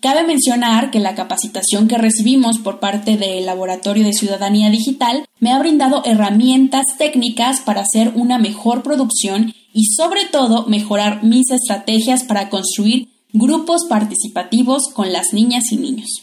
Cabe 0.00 0.26
mencionar 0.26 0.90
que 0.90 0.98
la 0.98 1.14
capacitación 1.14 1.86
que 1.86 1.98
recibimos 1.98 2.58
por 2.58 2.80
parte 2.80 3.18
del 3.18 3.44
Laboratorio 3.44 4.04
de 4.04 4.14
Ciudadanía 4.14 4.70
Digital 4.70 5.26
me 5.38 5.52
ha 5.52 5.58
brindado 5.58 6.02
herramientas 6.06 6.86
técnicas 6.96 7.60
para 7.60 7.82
hacer 7.82 8.12
una 8.14 8.38
mejor 8.38 8.82
producción 8.82 9.52
y 9.74 9.84
sobre 9.84 10.24
todo 10.24 10.66
mejorar 10.66 11.22
mis 11.22 11.50
estrategias 11.50 12.24
para 12.24 12.48
construir 12.48 13.11
grupos 13.32 13.86
participativos 13.88 14.88
con 14.94 15.12
las 15.12 15.32
niñas 15.32 15.64
y 15.72 15.76
niños. 15.76 16.22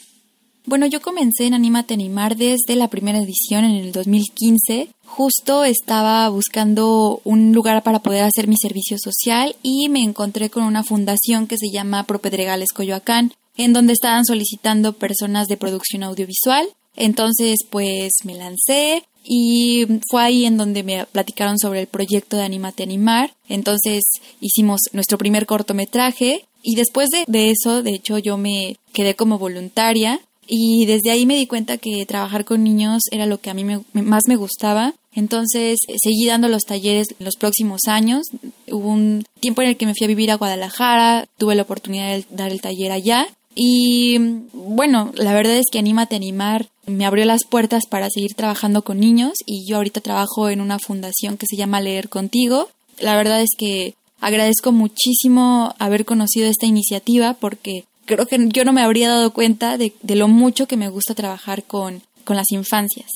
Bueno, 0.66 0.86
yo 0.86 1.02
comencé 1.02 1.48
en 1.48 1.56
Anímate 1.56 1.96
Animar 1.96 2.36
desde 2.36 2.76
la 2.76 2.90
primera 2.90 3.18
edición 3.18 3.66
en 3.66 3.72
el 3.72 3.92
2015. 3.92 4.90
Justo 5.04 5.64
estaba 5.64 6.30
buscando 6.30 7.22
un 7.24 7.54
lugar 7.54 7.82
para 7.82 8.04
poder 8.04 8.24
hacer 8.24 8.48
mi 8.48 8.56
servicio 8.56 8.98
social 9.00 9.56
y 9.64 9.90
me 9.90 10.04
encontré 10.04 10.52
con 10.52 10.64
una 10.64 10.84
fundación 10.84 11.48
que 11.48 11.58
se 11.58 11.72
llama 11.72 12.04
Propedregales 12.04 12.72
Coyoacán, 12.72 13.34
en 13.58 13.74
donde 13.74 13.94
estaban 13.94 14.26
solicitando 14.26 14.94
personas 14.94 15.48
de 15.48 15.58
producción 15.58 16.04
audiovisual. 16.04 16.68
Entonces, 16.96 17.58
pues 17.70 18.12
me 18.24 18.36
lancé 18.36 19.04
y 19.24 19.88
fue 20.10 20.22
ahí 20.22 20.46
en 20.46 20.58
donde 20.58 20.84
me 20.84 21.06
platicaron 21.06 21.58
sobre 21.58 21.82
el 21.82 21.88
proyecto 21.88 22.38
de 22.38 22.44
Animate 22.44 22.84
Animar. 22.84 23.34
Entonces 23.48 24.04
hicimos 24.40 24.82
nuestro 24.94 25.18
primer 25.18 25.46
cortometraje 25.46 26.46
y 26.62 26.76
después 26.76 27.10
de, 27.10 27.24
de 27.28 27.52
eso, 27.52 27.84
de 27.84 27.92
hecho, 27.92 28.18
yo 28.18 28.38
me 28.38 28.78
quedé 28.94 29.16
como 29.16 29.40
voluntaria 29.40 30.20
y 30.48 30.86
desde 30.86 31.12
ahí 31.12 31.26
me 31.26 31.36
di 31.36 31.46
cuenta 31.46 31.78
que 31.78 32.06
trabajar 32.06 32.44
con 32.44 32.64
niños 32.64 33.04
era 33.12 33.26
lo 33.26 33.40
que 33.40 33.50
a 33.50 33.54
mí 33.54 33.64
más 33.94 34.24
me 34.28 34.36
gustaba. 34.36 34.94
Entonces 35.14 35.78
seguí 36.02 36.26
dando 36.26 36.48
los 36.48 36.64
talleres 36.64 37.08
los 37.20 37.36
próximos 37.36 37.82
años. 37.88 38.28
Hubo 38.72 38.90
un 38.90 39.26
tiempo 39.40 39.62
en 39.62 39.70
el 39.70 39.78
que 39.78 39.86
me 39.86 39.94
fui 39.94 40.06
a 40.06 40.08
vivir 40.08 40.32
a 40.32 40.38
Guadalajara, 40.38 41.28
tuve 41.38 41.56
la 41.56 41.64
oportunidad 41.64 42.08
de 42.08 42.26
dar 42.32 42.52
el 42.52 42.62
taller 42.62 42.92
allá 42.92 43.28
y 43.56 44.18
bueno, 44.54 45.12
la 45.16 45.34
verdad 45.34 45.58
es 45.58 45.66
que 45.72 45.80
Anímate 45.80 46.16
a 46.16 46.18
Animar 46.18 46.70
me 46.86 47.06
abrió 47.06 47.26
las 47.26 47.44
puertas 47.44 47.88
para 47.88 48.10
seguir 48.10 48.34
trabajando 48.34 48.84
con 48.84 49.00
niños 49.00 49.34
y 49.46 49.68
yo 49.68 49.78
ahorita 49.78 50.02
trabajo 50.02 50.50
en 50.50 50.62
una 50.62 50.80
fundación 50.80 51.38
que 51.38 51.46
se 51.46 51.58
llama 51.58 51.82
Leer 51.82 52.10
Contigo. 52.10 52.70
La 53.00 53.18
verdad 53.18 53.42
es 53.42 53.50
que 53.58 53.96
agradezco 54.22 54.72
muchísimo 54.72 55.74
haber 55.80 56.06
conocido 56.06 56.48
esta 56.48 56.66
iniciativa 56.66 57.34
porque 57.34 57.86
creo 58.06 58.26
que 58.26 58.38
yo 58.50 58.66
no 58.66 58.74
me 58.74 58.82
habría 58.82 59.10
dado 59.10 59.34
cuenta 59.34 59.78
de, 59.78 59.94
lo 60.04 60.28
mucho 60.28 60.68
que 60.68 60.78
me 60.78 60.90
gusta 60.90 61.16
trabajar 61.16 61.64
con, 61.64 62.02
con 62.24 62.36
las 62.36 62.52
infancias. 62.52 63.10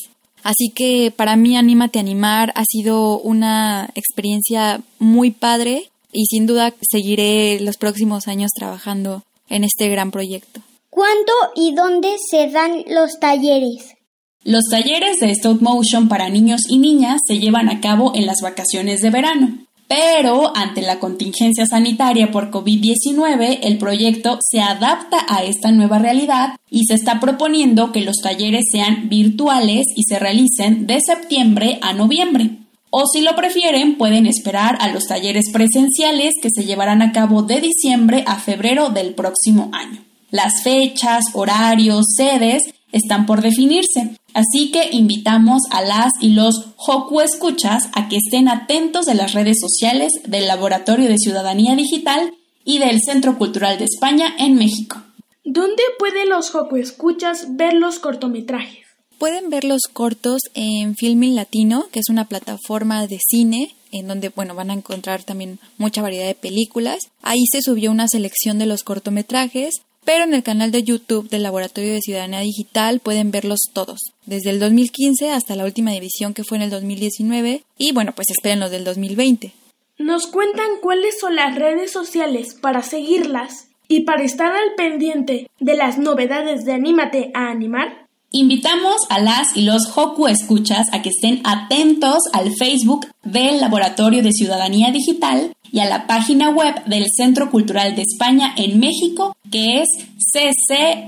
Así 0.43 0.69
que 0.69 1.11
para 1.15 1.35
mí 1.35 1.55
Anímate 1.55 1.99
a 1.99 2.01
Animar 2.01 2.51
ha 2.55 2.63
sido 2.65 3.19
una 3.19 3.89
experiencia 3.95 4.81
muy 4.99 5.31
padre 5.31 5.89
y 6.11 6.25
sin 6.25 6.45
duda 6.45 6.73
seguiré 6.81 7.59
los 7.61 7.77
próximos 7.77 8.27
años 8.27 8.51
trabajando 8.53 9.23
en 9.49 9.63
este 9.63 9.89
gran 9.89 10.11
proyecto. 10.11 10.61
¿Cuándo 10.89 11.33
y 11.55 11.73
dónde 11.73 12.15
se 12.29 12.49
dan 12.49 12.83
los 12.87 13.19
talleres? 13.19 13.95
Los 14.43 14.65
talleres 14.69 15.19
de 15.19 15.31
stop 15.31 15.61
motion 15.61 16.09
para 16.09 16.29
niños 16.29 16.61
y 16.69 16.77
niñas 16.77 17.21
se 17.25 17.39
llevan 17.39 17.69
a 17.69 17.79
cabo 17.79 18.11
en 18.13 18.25
las 18.25 18.41
vacaciones 18.41 19.01
de 19.01 19.09
verano. 19.09 19.57
Pero 19.95 20.51
ante 20.57 20.81
la 20.81 20.97
contingencia 20.97 21.67
sanitaria 21.67 22.31
por 22.31 22.49
COVID-19, 22.49 23.59
el 23.61 23.77
proyecto 23.77 24.39
se 24.41 24.59
adapta 24.59 25.23
a 25.29 25.43
esta 25.43 25.71
nueva 25.71 25.99
realidad 25.99 26.55
y 26.67 26.85
se 26.85 26.95
está 26.95 27.19
proponiendo 27.19 27.91
que 27.91 28.01
los 28.01 28.15
talleres 28.15 28.65
sean 28.71 29.07
virtuales 29.07 29.85
y 29.95 30.01
se 30.05 30.17
realicen 30.17 30.87
de 30.87 30.99
septiembre 30.99 31.77
a 31.83 31.93
noviembre. 31.93 32.57
O 32.89 33.05
si 33.05 33.21
lo 33.21 33.35
prefieren, 33.35 33.99
pueden 33.99 34.25
esperar 34.25 34.77
a 34.79 34.87
los 34.87 35.05
talleres 35.05 35.51
presenciales 35.53 36.33
que 36.41 36.49
se 36.49 36.65
llevarán 36.65 37.03
a 37.03 37.11
cabo 37.11 37.43
de 37.43 37.61
diciembre 37.61 38.23
a 38.25 38.39
febrero 38.39 38.89
del 38.89 39.13
próximo 39.13 39.69
año. 39.73 40.03
Las 40.31 40.63
fechas, 40.63 41.23
horarios, 41.33 42.05
sedes 42.17 42.63
están 42.93 43.25
por 43.25 43.41
definirse, 43.41 44.15
así 44.33 44.71
que 44.71 44.89
invitamos 44.91 45.63
a 45.71 45.81
las 45.81 46.13
y 46.21 46.29
los 46.29 46.67
Hoku 46.77 47.19
Escuchas 47.19 47.89
a 47.93 48.07
que 48.07 48.15
estén 48.15 48.47
atentos 48.47 49.05
de 49.05 49.15
las 49.15 49.33
redes 49.33 49.57
sociales 49.59 50.13
del 50.25 50.47
Laboratorio 50.47 51.09
de 51.09 51.17
Ciudadanía 51.17 51.75
Digital 51.75 52.33
y 52.63 52.79
del 52.79 53.01
Centro 53.01 53.37
Cultural 53.37 53.77
de 53.77 53.85
España 53.85 54.33
en 54.39 54.55
México. 54.55 55.01
¿Dónde 55.43 55.83
pueden 55.99 56.29
los 56.29 56.55
Hoku 56.55 56.77
Escuchas 56.77 57.57
ver 57.57 57.73
los 57.73 57.99
cortometrajes? 57.99 58.83
Pueden 59.17 59.49
ver 59.49 59.63
los 59.63 59.83
cortos 59.91 60.41
en 60.53 60.95
Filming 60.95 61.35
Latino, 61.35 61.85
que 61.91 61.99
es 61.99 62.09
una 62.09 62.25
plataforma 62.25 63.07
de 63.07 63.19
cine 63.29 63.75
en 63.91 64.07
donde, 64.07 64.29
bueno, 64.29 64.55
van 64.55 64.71
a 64.71 64.73
encontrar 64.73 65.23
también 65.23 65.59
mucha 65.77 66.01
variedad 66.01 66.25
de 66.25 66.35
películas. 66.35 66.99
Ahí 67.21 67.43
se 67.51 67.61
subió 67.61 67.91
una 67.91 68.07
selección 68.07 68.57
de 68.57 68.65
los 68.65 68.83
cortometrajes, 68.83 69.75
pero 70.05 70.23
en 70.23 70.33
el 70.33 70.43
canal 70.43 70.71
de 70.71 70.83
YouTube 70.83 71.29
del 71.29 71.43
Laboratorio 71.43 71.93
de 71.93 72.01
Ciudadanía 72.01 72.39
Digital 72.39 72.99
pueden 72.99 73.31
verlos 73.31 73.59
todos, 73.73 73.99
desde 74.25 74.49
el 74.49 74.59
2015 74.59 75.31
hasta 75.31 75.55
la 75.55 75.65
última 75.65 75.95
edición 75.95 76.33
que 76.33 76.43
fue 76.43 76.57
en 76.57 76.63
el 76.63 76.69
2019 76.69 77.63
y 77.77 77.91
bueno, 77.91 78.13
pues 78.13 78.29
esperen 78.29 78.59
los 78.59 78.71
del 78.71 78.83
2020. 78.83 79.53
¿Nos 79.99 80.27
cuentan 80.27 80.67
cuáles 80.81 81.19
son 81.19 81.35
las 81.35 81.55
redes 81.55 81.91
sociales 81.91 82.55
para 82.59 82.81
seguirlas 82.81 83.67
y 83.87 84.01
para 84.01 84.23
estar 84.23 84.51
al 84.51 84.75
pendiente 84.75 85.49
de 85.59 85.75
las 85.75 85.97
novedades 85.97 86.65
de 86.65 86.73
Anímate 86.73 87.31
a 87.33 87.49
Animar? 87.49 88.07
Invitamos 88.31 88.95
a 89.09 89.19
las 89.19 89.55
y 89.55 89.61
los 89.61 89.95
Hoku 89.95 90.27
Escuchas 90.27 90.87
a 90.91 91.03
que 91.03 91.09
estén 91.09 91.41
atentos 91.43 92.17
al 92.33 92.51
Facebook 92.55 93.05
del 93.23 93.61
Laboratorio 93.61 94.23
de 94.23 94.31
Ciudadanía 94.31 94.91
Digital 94.91 95.53
y 95.73 95.79
a 95.79 95.89
la 95.89 96.05
página 96.05 96.51
web 96.51 96.85
del 96.85 97.07
Centro 97.09 97.49
Cultural 97.49 97.95
de 97.95 98.03
España 98.03 98.53
en 98.55 98.79
México, 98.79 99.35
que 99.51 99.81
es 99.81 99.89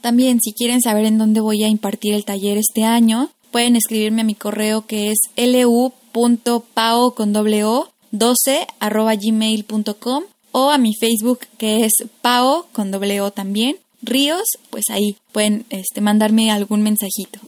También, 0.00 0.40
si 0.40 0.52
quieren 0.52 0.80
saber 0.80 1.06
en 1.06 1.18
dónde 1.18 1.40
voy 1.40 1.64
a 1.64 1.68
impartir 1.68 2.14
el 2.14 2.24
taller 2.24 2.58
este 2.58 2.84
año, 2.84 3.30
pueden 3.50 3.74
escribirme 3.74 4.20
a 4.20 4.24
mi 4.24 4.36
correo 4.36 4.86
que 4.86 5.10
es 5.10 5.18
lu.pao 5.36 7.14
con 7.16 7.32
12 7.32 8.68
arroba 8.78 9.16
gmail.com 9.16 10.22
o 10.52 10.70
a 10.70 10.78
mi 10.78 10.94
Facebook 10.94 11.40
que 11.58 11.84
es 11.84 11.92
Pao 12.22 12.66
con 12.72 12.90
doble 12.90 13.20
O 13.20 13.30
también. 13.30 13.76
Ríos, 14.02 14.44
pues 14.70 14.84
ahí 14.90 15.16
pueden 15.32 15.66
este, 15.70 16.00
mandarme 16.00 16.50
algún 16.50 16.82
mensajito. 16.82 17.38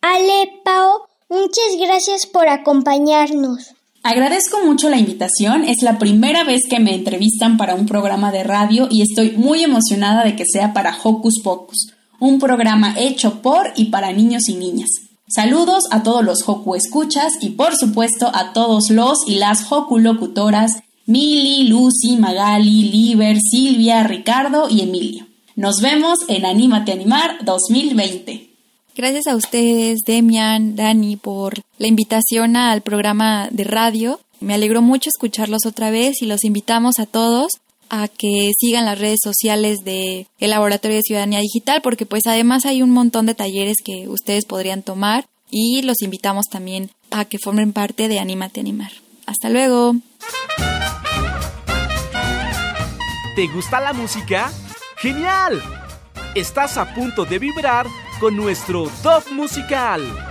Ale, 0.00 0.50
Pao, 0.64 1.08
muchas 1.28 1.76
gracias 1.78 2.26
por 2.26 2.48
acompañarnos. 2.48 3.74
Agradezco 4.02 4.64
mucho 4.64 4.88
la 4.88 4.98
invitación, 4.98 5.64
es 5.64 5.82
la 5.82 5.98
primera 5.98 6.42
vez 6.42 6.62
que 6.70 6.80
me 6.80 6.94
entrevistan 6.94 7.58
para 7.58 7.74
un 7.74 7.84
programa 7.84 8.32
de 8.32 8.44
radio 8.44 8.88
y 8.90 9.02
estoy 9.02 9.32
muy 9.32 9.62
emocionada 9.62 10.24
de 10.24 10.36
que 10.36 10.46
sea 10.50 10.72
para 10.72 10.96
Hocus 11.02 11.42
Pocus, 11.44 11.92
un 12.18 12.38
programa 12.38 12.94
hecho 12.96 13.42
por 13.42 13.74
y 13.76 13.86
para 13.86 14.12
niños 14.12 14.48
y 14.48 14.54
niñas. 14.54 14.88
Saludos 15.32 15.84
a 15.92 16.02
todos 16.02 16.24
los 16.24 16.48
Hoku 16.48 16.74
escuchas 16.74 17.34
y 17.40 17.50
por 17.50 17.76
supuesto 17.76 18.32
a 18.34 18.52
todos 18.52 18.90
los 18.90 19.18
y 19.28 19.36
las 19.36 19.70
Hoku 19.70 19.98
locutoras 19.98 20.82
Mili, 21.10 21.64
Lucy, 21.64 22.16
Magali, 22.16 22.84
Liber, 22.84 23.36
Silvia, 23.40 24.04
Ricardo 24.04 24.68
y 24.70 24.82
Emilio. 24.82 25.26
Nos 25.56 25.80
vemos 25.80 26.20
en 26.28 26.46
Anímate 26.46 26.92
Animar 26.92 27.44
2020. 27.44 28.48
Gracias 28.94 29.26
a 29.26 29.34
ustedes, 29.34 30.02
Demian, 30.06 30.76
Dani, 30.76 31.16
por 31.16 31.62
la 31.78 31.88
invitación 31.88 32.56
al 32.56 32.82
programa 32.82 33.48
de 33.50 33.64
radio. 33.64 34.20
Me 34.38 34.54
alegró 34.54 34.82
mucho 34.82 35.10
escucharlos 35.10 35.66
otra 35.66 35.90
vez 35.90 36.22
y 36.22 36.26
los 36.26 36.44
invitamos 36.44 37.00
a 37.00 37.06
todos 37.06 37.54
a 37.88 38.06
que 38.06 38.52
sigan 38.56 38.84
las 38.84 39.00
redes 39.00 39.18
sociales 39.20 39.78
de 39.84 40.28
el 40.38 40.50
Laboratorio 40.50 40.96
de 40.96 41.02
Ciudadanía 41.02 41.40
Digital 41.40 41.82
porque 41.82 42.06
pues 42.06 42.28
además 42.28 42.66
hay 42.66 42.82
un 42.82 42.90
montón 42.90 43.26
de 43.26 43.34
talleres 43.34 43.78
que 43.84 44.06
ustedes 44.06 44.44
podrían 44.44 44.84
tomar 44.84 45.26
y 45.50 45.82
los 45.82 46.02
invitamos 46.02 46.46
también 46.46 46.92
a 47.10 47.24
que 47.24 47.40
formen 47.42 47.72
parte 47.72 48.06
de 48.06 48.20
Anímate 48.20 48.60
Animar. 48.60 48.92
Hasta 49.26 49.50
luego. 49.50 49.96
¿Te 53.36 53.46
gusta 53.46 53.80
la 53.80 53.92
música? 53.92 54.50
¡Genial! 54.96 55.62
Estás 56.34 56.76
a 56.76 56.94
punto 56.94 57.24
de 57.24 57.38
vibrar 57.38 57.86
con 58.18 58.36
nuestro 58.36 58.88
top 59.02 59.30
musical. 59.30 60.29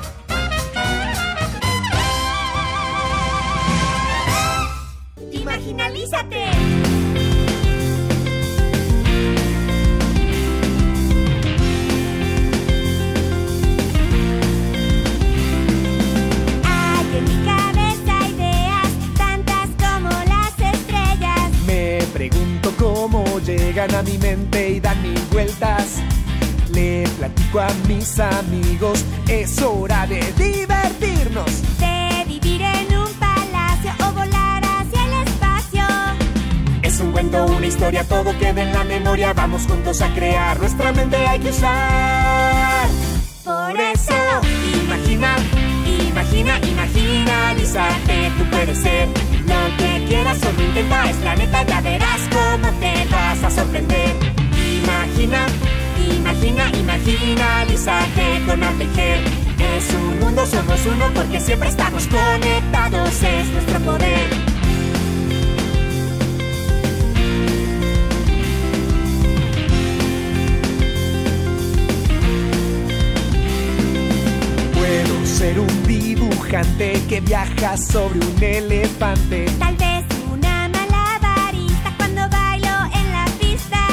Mis 28.09 28.19
amigos, 28.19 29.05
es 29.27 29.61
hora 29.61 30.07
de 30.07 30.21
divertirnos. 30.33 31.61
De 31.79 32.23
vivir 32.25 32.61
en 32.61 32.97
un 32.97 33.11
palacio 33.13 33.91
o 33.99 34.11
volar 34.13 34.63
hacia 34.63 35.05
el 35.05 35.27
espacio. 35.27 35.83
Es 36.81 36.99
un 36.99 37.11
cuento, 37.11 37.45
una 37.45 37.65
historia, 37.65 38.03
todo 38.03 38.37
queda 38.39 38.61
en 38.63 38.73
la 38.73 38.83
memoria. 38.83 39.33
Vamos 39.33 39.63
juntos 39.67 40.01
a 40.01 40.13
crear, 40.13 40.59
nuestra 40.59 40.91
mente 40.91 41.17
hay 41.17 41.39
que 41.39 41.49
usar. 41.49 42.87
Por 43.43 43.79
eso, 43.79 44.13
Imagina, 44.85 45.35
imagina, 46.09 46.59
imaginalízate, 46.59 48.31
tú 48.37 48.43
puedes 48.49 48.77
ser 48.77 49.07
lo 49.07 49.77
que 49.77 50.05
quieras, 50.07 50.37
solo 50.39 50.63
intenta, 50.63 51.09
es 51.09 51.19
la 51.21 51.35
neta, 51.35 51.63
ya 51.63 51.81
verás 51.81 52.21
cómo 52.31 52.69
te 52.79 53.07
vas 53.11 53.43
a 53.43 53.49
sorprender. 53.49 54.15
Imagina, 54.83 55.45
imagina, 56.15 56.69
imaginalízate 56.73 58.41
con 58.45 58.63
APG. 58.63 58.99
Es 59.59 59.93
un 59.93 60.19
mundo, 60.19 60.45
somos 60.45 60.85
uno 60.85 61.05
porque 61.13 61.39
siempre 61.39 61.69
estamos 61.69 62.07
conectados, 62.07 63.23
es 63.23 63.47
nuestro 63.49 63.79
poder. 63.79 64.29
Puedo 74.73 75.25
ser 75.25 75.59
un 75.59 75.87
dibujante 75.87 77.01
que 77.07 77.21
viaja 77.21 77.77
sobre 77.77 78.19
un 78.19 78.43
elefante. 78.43 79.45
Tal 79.59 79.75
vez 79.75 80.05
una 80.31 80.69
malabarista 80.69 81.93
cuando 81.97 82.27
bailo 82.29 82.69
en 82.93 83.11
la 83.11 83.25
pista. 83.39 83.87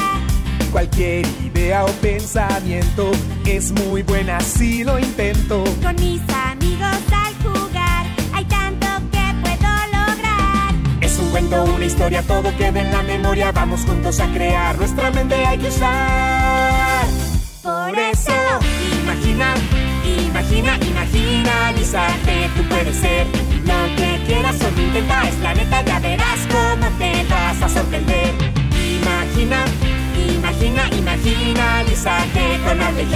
Cualquier 0.71 1.25
idea 1.67 1.83
o 1.83 1.91
pensamiento 2.01 3.11
es 3.45 3.73
muy 3.73 4.01
buena 4.01 4.39
si 4.39 4.85
lo 4.85 4.97
intento. 4.97 5.65
Con 5.83 5.95
mis 5.95 6.21
amigos 6.29 6.97
al 7.11 7.33
jugar, 7.43 8.05
hay 8.33 8.45
tanto 8.45 8.87
que 9.11 9.25
puedo 9.41 9.69
lograr. 9.91 10.73
Es 11.01 11.19
un 11.19 11.29
cuento, 11.29 11.65
una 11.65 11.85
historia, 11.85 12.21
todo 12.23 12.55
queda 12.57 12.79
en 12.79 12.91
la 12.91 13.03
memoria. 13.03 13.51
Vamos 13.51 13.81
juntos 13.81 14.19
a 14.21 14.27
crear, 14.27 14.77
nuestra 14.77 15.11
mente 15.11 15.35
hay 15.45 15.57
que 15.57 15.67
usar. 15.67 17.05
Por 17.63 17.99
eso, 17.99 18.31
imagina, 19.03 19.53
imagina, 20.25 20.77
imaginalízate, 20.77 22.49
tú 22.55 22.63
puedes 22.69 22.95
ser 22.95 23.27
lo 23.65 23.95
que 23.97 24.23
quieras, 24.25 24.55
solo 24.57 24.81
intenta, 24.81 25.27
es 25.27 25.39
la 25.39 25.53
imaginalízate 32.07 32.59
con 32.63 32.81
APG. 32.81 33.15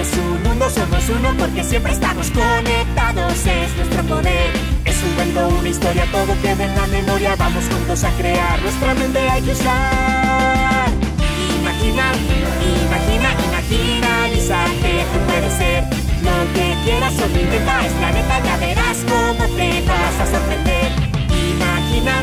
Es 0.00 0.12
un 0.18 0.42
mundo, 0.42 0.68
somos 0.70 1.08
uno 1.08 1.34
porque 1.38 1.64
siempre 1.64 1.92
estamos 1.92 2.30
conectados, 2.30 3.46
es 3.46 3.76
nuestro 3.76 4.02
poder. 4.04 4.52
Es 4.84 5.02
un 5.02 5.14
cuento, 5.14 5.48
una 5.48 5.68
historia, 5.68 6.06
todo 6.12 6.34
queda 6.42 6.64
en 6.64 6.74
la 6.74 6.86
memoria, 6.88 7.34
vamos 7.36 7.64
juntos 7.72 8.04
a 8.04 8.10
crear, 8.12 8.60
nuestra 8.60 8.94
mente 8.94 9.18
hay 9.18 9.42
que 9.42 9.52
usar. 9.52 10.88
Imagina, 11.60 12.12
imagina, 12.86 13.28
imaginalízate, 13.48 15.04
tú 15.12 15.18
puedes 15.26 15.52
ser 15.54 15.84
lo 16.22 16.52
que 16.54 16.76
quieras, 16.84 17.14
solo 17.14 17.40
intenta, 17.40 17.86
es 17.86 17.94
la 18.00 18.12
neta, 18.12 18.42
ya 18.44 18.56
verás 18.58 18.98
cómo 19.08 19.44
te 19.56 19.82
vas 19.86 20.20
a 20.20 20.26
sorprender. 20.30 20.92
Imagina, 21.54 22.22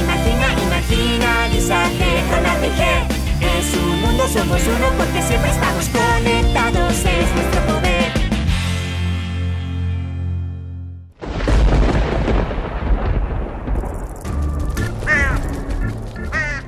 imagina, 0.00 0.46
imaginalízate 0.64 2.24
con 2.30 2.46
APG. 2.46 3.19
Es 3.60 3.74
un 3.74 4.00
mundo, 4.00 4.26
somos 4.26 4.62
uno 4.62 4.86
porque 4.96 5.20
siempre 5.20 5.50
estamos 5.50 5.86
conectados, 5.90 6.92
es 6.92 7.34
nuestro 7.34 7.66
poder. 7.66 8.12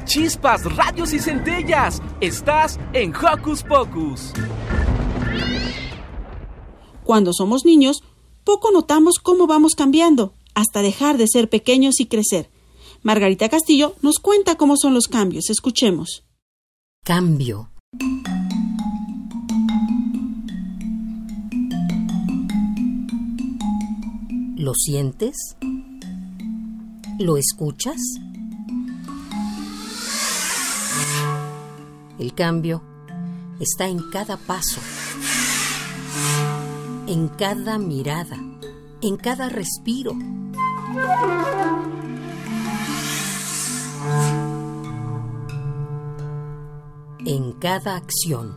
Chispas, 0.04 0.64
radios 0.76 1.14
y 1.14 1.18
centellas. 1.18 2.02
Estás 2.20 2.78
en 2.92 3.14
Hocus 3.16 3.62
Pocus. 3.62 4.32
Cuando 7.04 7.32
somos 7.32 7.64
niños, 7.64 8.02
poco 8.44 8.70
notamos 8.70 9.14
cómo 9.18 9.46
vamos 9.46 9.72
cambiando, 9.74 10.34
hasta 10.54 10.82
dejar 10.82 11.16
de 11.16 11.26
ser 11.26 11.48
pequeños 11.48 12.00
y 12.00 12.06
crecer. 12.06 12.50
Margarita 13.02 13.48
Castillo 13.48 13.94
nos 14.02 14.18
cuenta 14.18 14.56
cómo 14.56 14.76
son 14.76 14.92
los 14.92 15.08
cambios. 15.08 15.48
Escuchemos. 15.48 16.24
Cambio. 17.04 17.68
¿Lo 24.56 24.72
sientes? 24.74 25.36
¿Lo 27.18 27.36
escuchas? 27.38 27.96
El 32.20 32.34
cambio 32.34 32.84
está 33.58 33.88
en 33.88 34.08
cada 34.12 34.36
paso, 34.36 34.80
en 37.08 37.26
cada 37.26 37.78
mirada, 37.78 38.38
en 39.00 39.16
cada 39.16 39.48
respiro. 39.48 40.12
En 47.24 47.52
cada 47.52 47.94
acción. 47.94 48.52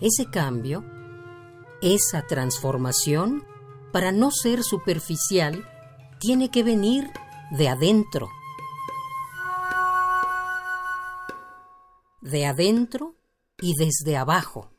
Ese 0.00 0.30
cambio, 0.30 0.84
esa 1.82 2.26
transformación, 2.26 3.44
para 3.92 4.10
no 4.10 4.30
ser 4.30 4.62
superficial, 4.62 5.68
tiene 6.18 6.50
que 6.50 6.62
venir 6.62 7.10
de 7.50 7.68
adentro. 7.68 8.30
De 12.22 12.46
adentro 12.46 13.16
y 13.60 13.74
desde 13.76 14.16
abajo. 14.16 14.70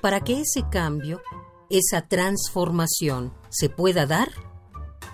Para 0.00 0.20
que 0.20 0.40
ese 0.40 0.64
cambio, 0.70 1.20
esa 1.68 2.08
transformación 2.08 3.34
se 3.50 3.68
pueda 3.68 4.06
dar, 4.06 4.30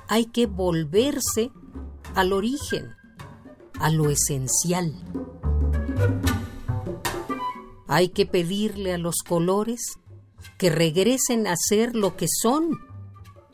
hay 0.08 0.26
que 0.26 0.46
volverse 0.46 1.50
al 2.14 2.32
origen, 2.32 2.94
a 3.80 3.90
lo 3.90 4.10
esencial. 4.10 4.94
Hay 7.88 8.08
que 8.10 8.26
pedirle 8.26 8.94
a 8.94 8.98
los 8.98 9.16
colores 9.26 9.80
que 10.58 10.70
regresen 10.70 11.46
a 11.46 11.54
ser 11.56 11.94
lo 11.94 12.16
que 12.16 12.26
son, 12.28 12.70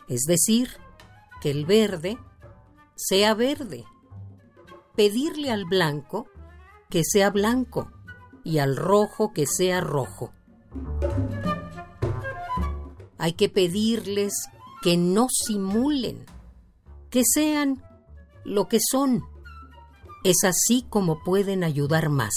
es 0.09 0.23
decir, 0.23 0.69
que 1.41 1.51
el 1.51 1.67
verde 1.67 2.19
sea 2.95 3.35
verde. 3.35 3.85
Pedirle 4.97 5.51
al 5.51 5.65
blanco 5.65 6.29
que 6.91 7.03
sea 7.05 7.31
blanco 7.31 7.91
y 8.45 8.59
al 8.59 8.77
rojo 8.77 9.33
que 9.33 9.47
sea 9.47 9.81
rojo. 9.81 10.33
Hay 13.19 13.35
que 13.35 13.49
pedirles 13.49 14.33
que 14.83 14.97
no 14.97 15.29
simulen, 15.31 16.27
que 17.09 17.23
sean 17.25 17.83
lo 18.45 18.69
que 18.69 18.79
son. 18.81 19.23
Es 20.25 20.45
así 20.45 20.85
como 20.89 21.23
pueden 21.23 21.63
ayudar 21.63 22.09
más. 22.09 22.35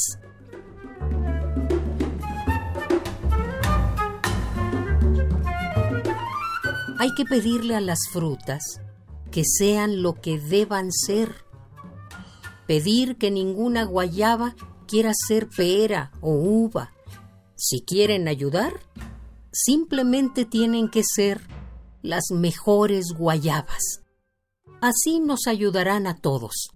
Hay 6.97 7.13
que 7.13 7.25
pedirle 7.25 7.75
a 7.75 7.81
las 7.81 7.99
frutas 8.11 8.81
que 9.31 9.43
sean 9.43 10.01
lo 10.01 10.21
que 10.21 10.39
deban 10.39 10.91
ser. 10.91 11.43
Pedir 12.67 13.17
que 13.17 13.31
ninguna 13.31 13.83
guayaba 13.83 14.55
quiera 14.87 15.11
ser 15.13 15.47
pera 15.49 16.11
o 16.21 16.31
uva. 16.31 16.94
Si 17.67 17.81
quieren 17.81 18.27
ayudar, 18.27 18.79
simplemente 19.51 20.45
tienen 20.45 20.87
que 20.87 21.01
ser 21.03 21.41
las 22.03 22.25
mejores 22.29 23.05
guayabas. 23.17 24.03
Así 24.81 25.19
nos 25.19 25.47
ayudarán 25.47 26.05
a 26.05 26.15
todos. 26.15 26.69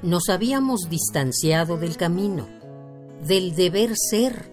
Nos 0.00 0.28
habíamos 0.28 0.82
distanciado 0.88 1.78
del 1.78 1.96
camino, 1.96 2.46
del 3.26 3.56
deber 3.56 3.96
ser, 3.96 4.52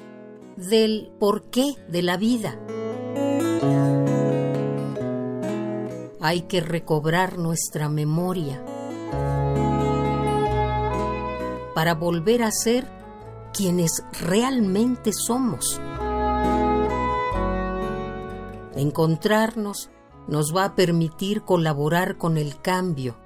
del 0.58 1.12
porqué 1.19 1.75
de 1.89 2.01
la 2.01 2.17
vida. 2.17 2.60
Hay 6.28 6.42
que 6.42 6.60
recobrar 6.60 7.38
nuestra 7.38 7.88
memoria 7.88 8.60
para 11.76 11.94
volver 11.94 12.42
a 12.42 12.50
ser 12.50 12.88
quienes 13.54 14.04
realmente 14.24 15.14
somos. 15.14 15.80
Encontrarnos 18.74 19.92
nos 20.28 20.52
va 20.52 20.66
a 20.66 20.74
permitir 20.74 21.44
colaborar 21.44 22.18
con 22.18 22.38
el 22.38 22.60
cambio, 22.60 23.18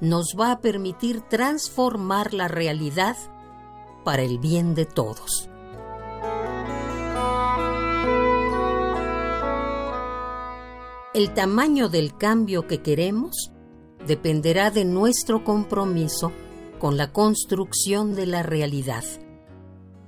nos 0.00 0.34
va 0.36 0.50
a 0.50 0.60
permitir 0.60 1.20
transformar 1.20 2.34
la 2.34 2.48
realidad 2.48 3.16
para 4.04 4.22
el 4.22 4.40
bien 4.40 4.74
de 4.74 4.84
todos. 4.84 5.48
El 11.16 11.32
tamaño 11.32 11.88
del 11.88 12.14
cambio 12.14 12.66
que 12.66 12.82
queremos 12.82 13.50
dependerá 14.06 14.70
de 14.70 14.84
nuestro 14.84 15.44
compromiso 15.44 16.30
con 16.78 16.98
la 16.98 17.10
construcción 17.10 18.14
de 18.14 18.26
la 18.26 18.42
realidad 18.42 19.02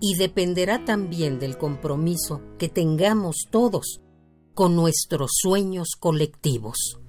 y 0.01 0.17
dependerá 0.17 0.85
también 0.85 1.39
del 1.39 1.57
compromiso 1.57 2.43
que 2.59 2.69
tengamos 2.69 3.47
todos 3.51 4.03
con 4.53 4.77
nuestros 4.77 5.31
sueños 5.41 5.97
colectivos. 5.99 7.01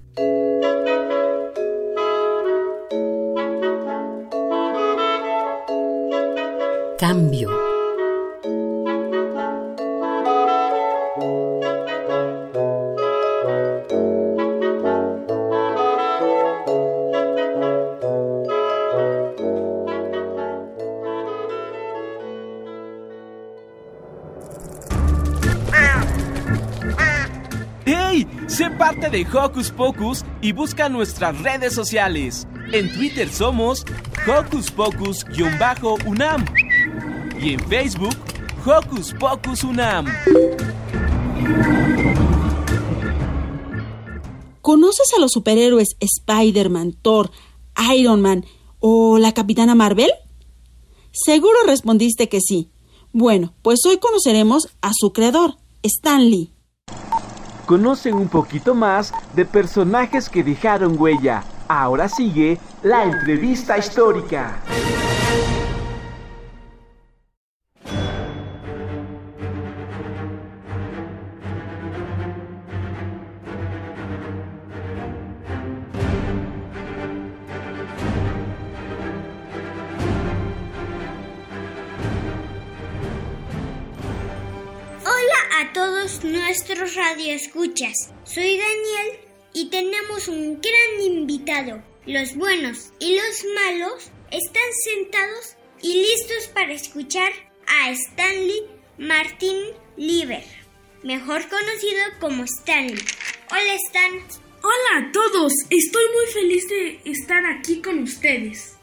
Cambio. 6.98 7.69
De 29.10 29.26
Hocus 29.26 29.70
Pocus 29.72 30.24
y 30.40 30.52
busca 30.52 30.88
nuestras 30.88 31.36
redes 31.42 31.74
sociales. 31.74 32.46
En 32.72 32.92
Twitter 32.92 33.28
somos 33.28 33.84
Hocus 34.24 34.70
Pocus-UNAM 34.70 36.44
y 37.40 37.54
en 37.54 37.60
Facebook 37.68 38.14
Hocus 38.64 39.12
Pocus 39.18 39.64
UNAM. 39.64 40.06
¿Conoces 44.60 45.12
a 45.16 45.20
los 45.20 45.32
superhéroes 45.32 45.96
Spider-Man, 45.98 46.92
Thor, 47.02 47.32
Iron 47.96 48.20
Man 48.20 48.44
o 48.78 49.18
la 49.18 49.34
Capitana 49.34 49.74
Marvel? 49.74 50.10
Seguro 51.10 51.56
respondiste 51.66 52.28
que 52.28 52.38
sí. 52.40 52.70
Bueno, 53.12 53.54
pues 53.62 53.80
hoy 53.86 53.98
conoceremos 53.98 54.68
a 54.82 54.92
su 54.94 55.12
creador, 55.12 55.56
Stan 55.82 56.30
Lee. 56.30 56.52
Conocen 57.70 58.14
un 58.14 58.28
poquito 58.28 58.74
más 58.74 59.14
de 59.36 59.44
personajes 59.44 60.28
que 60.28 60.42
dejaron 60.42 60.96
huella. 60.98 61.44
Ahora 61.68 62.08
sigue 62.08 62.58
la 62.82 63.04
entrevista 63.04 63.78
histórica. 63.78 64.56
Todos 86.20 86.32
nuestros 86.32 86.94
radioescuchas. 86.94 88.12
Soy 88.24 88.58
Daniel 88.58 89.20
y 89.52 89.70
tenemos 89.70 90.28
un 90.28 90.60
gran 90.60 91.06
invitado. 91.06 91.82
Los 92.06 92.34
buenos 92.34 92.92
y 92.98 93.16
los 93.16 93.44
malos 93.54 94.10
están 94.30 94.62
sentados 94.84 95.56
y 95.82 95.94
listos 95.94 96.48
para 96.54 96.72
escuchar 96.72 97.32
a 97.66 97.90
Stanley 97.90 98.62
Martin 98.98 99.56
Lieber, 99.96 100.44
mejor 101.02 101.42
conocido 101.48 102.02
como 102.20 102.44
Stanley. 102.44 103.04
Hola 103.50 103.74
Stan. 103.86 104.12
Hola 104.62 105.08
a 105.08 105.12
todos, 105.12 105.52
estoy 105.70 106.04
muy 106.14 106.26
feliz 106.34 106.68
de 106.68 107.00
estar 107.04 107.42
aquí 107.46 107.80
con 107.80 107.98
ustedes. 108.00 108.76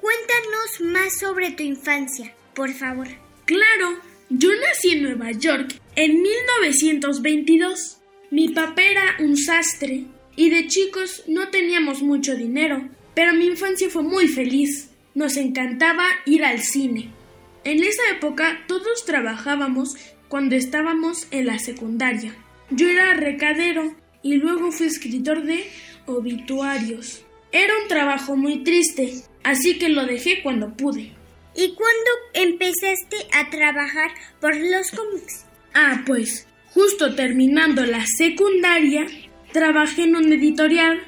Cuéntanos 0.00 0.92
más 0.92 1.18
sobre 1.18 1.50
tu 1.50 1.64
infancia, 1.64 2.32
por 2.54 2.72
favor. 2.72 3.08
Claro, 3.44 3.98
yo 4.28 4.50
nací 4.54 4.90
en 4.90 5.02
Nueva 5.02 5.32
York 5.32 5.80
en 5.96 6.20
1922. 6.22 7.96
Mi 8.30 8.48
papá 8.50 8.82
era 8.82 9.16
un 9.20 9.36
sastre 9.36 10.04
y 10.36 10.50
de 10.50 10.66
chicos 10.68 11.24
no 11.26 11.48
teníamos 11.48 12.02
mucho 12.02 12.36
dinero, 12.36 12.88
pero 13.14 13.32
mi 13.32 13.46
infancia 13.46 13.88
fue 13.88 14.02
muy 14.02 14.28
feliz. 14.28 14.90
Nos 15.14 15.36
encantaba 15.38 16.04
ir 16.26 16.44
al 16.44 16.60
cine. 16.60 17.10
En 17.64 17.82
esa 17.82 18.02
época 18.10 18.64
todos 18.68 19.06
trabajábamos 19.06 19.96
cuando 20.28 20.54
estábamos 20.54 21.26
en 21.30 21.46
la 21.46 21.58
secundaria. 21.58 22.36
Yo 22.70 22.88
era 22.88 23.14
recadero 23.14 23.96
y 24.22 24.34
luego 24.34 24.70
fui 24.72 24.86
escritor 24.86 25.44
de 25.44 25.64
obituarios. 26.04 27.24
Era 27.52 27.72
un 27.82 27.88
trabajo 27.88 28.36
muy 28.36 28.62
triste, 28.62 29.14
así 29.42 29.78
que 29.78 29.88
lo 29.88 30.04
dejé 30.04 30.42
cuando 30.42 30.76
pude. 30.76 31.12
¿Y 31.54 31.74
cuándo 31.74 32.10
empezaste 32.34 33.16
a 33.32 33.48
trabajar 33.48 34.10
por 34.40 34.54
los 34.54 34.90
cómics? 34.90 35.45
Ah, 35.78 36.04
pues, 36.06 36.46
justo 36.72 37.14
terminando 37.14 37.84
la 37.84 38.06
secundaria, 38.06 39.06
trabajé 39.52 40.04
en 40.04 40.16
un 40.16 40.32
editorial, 40.32 41.02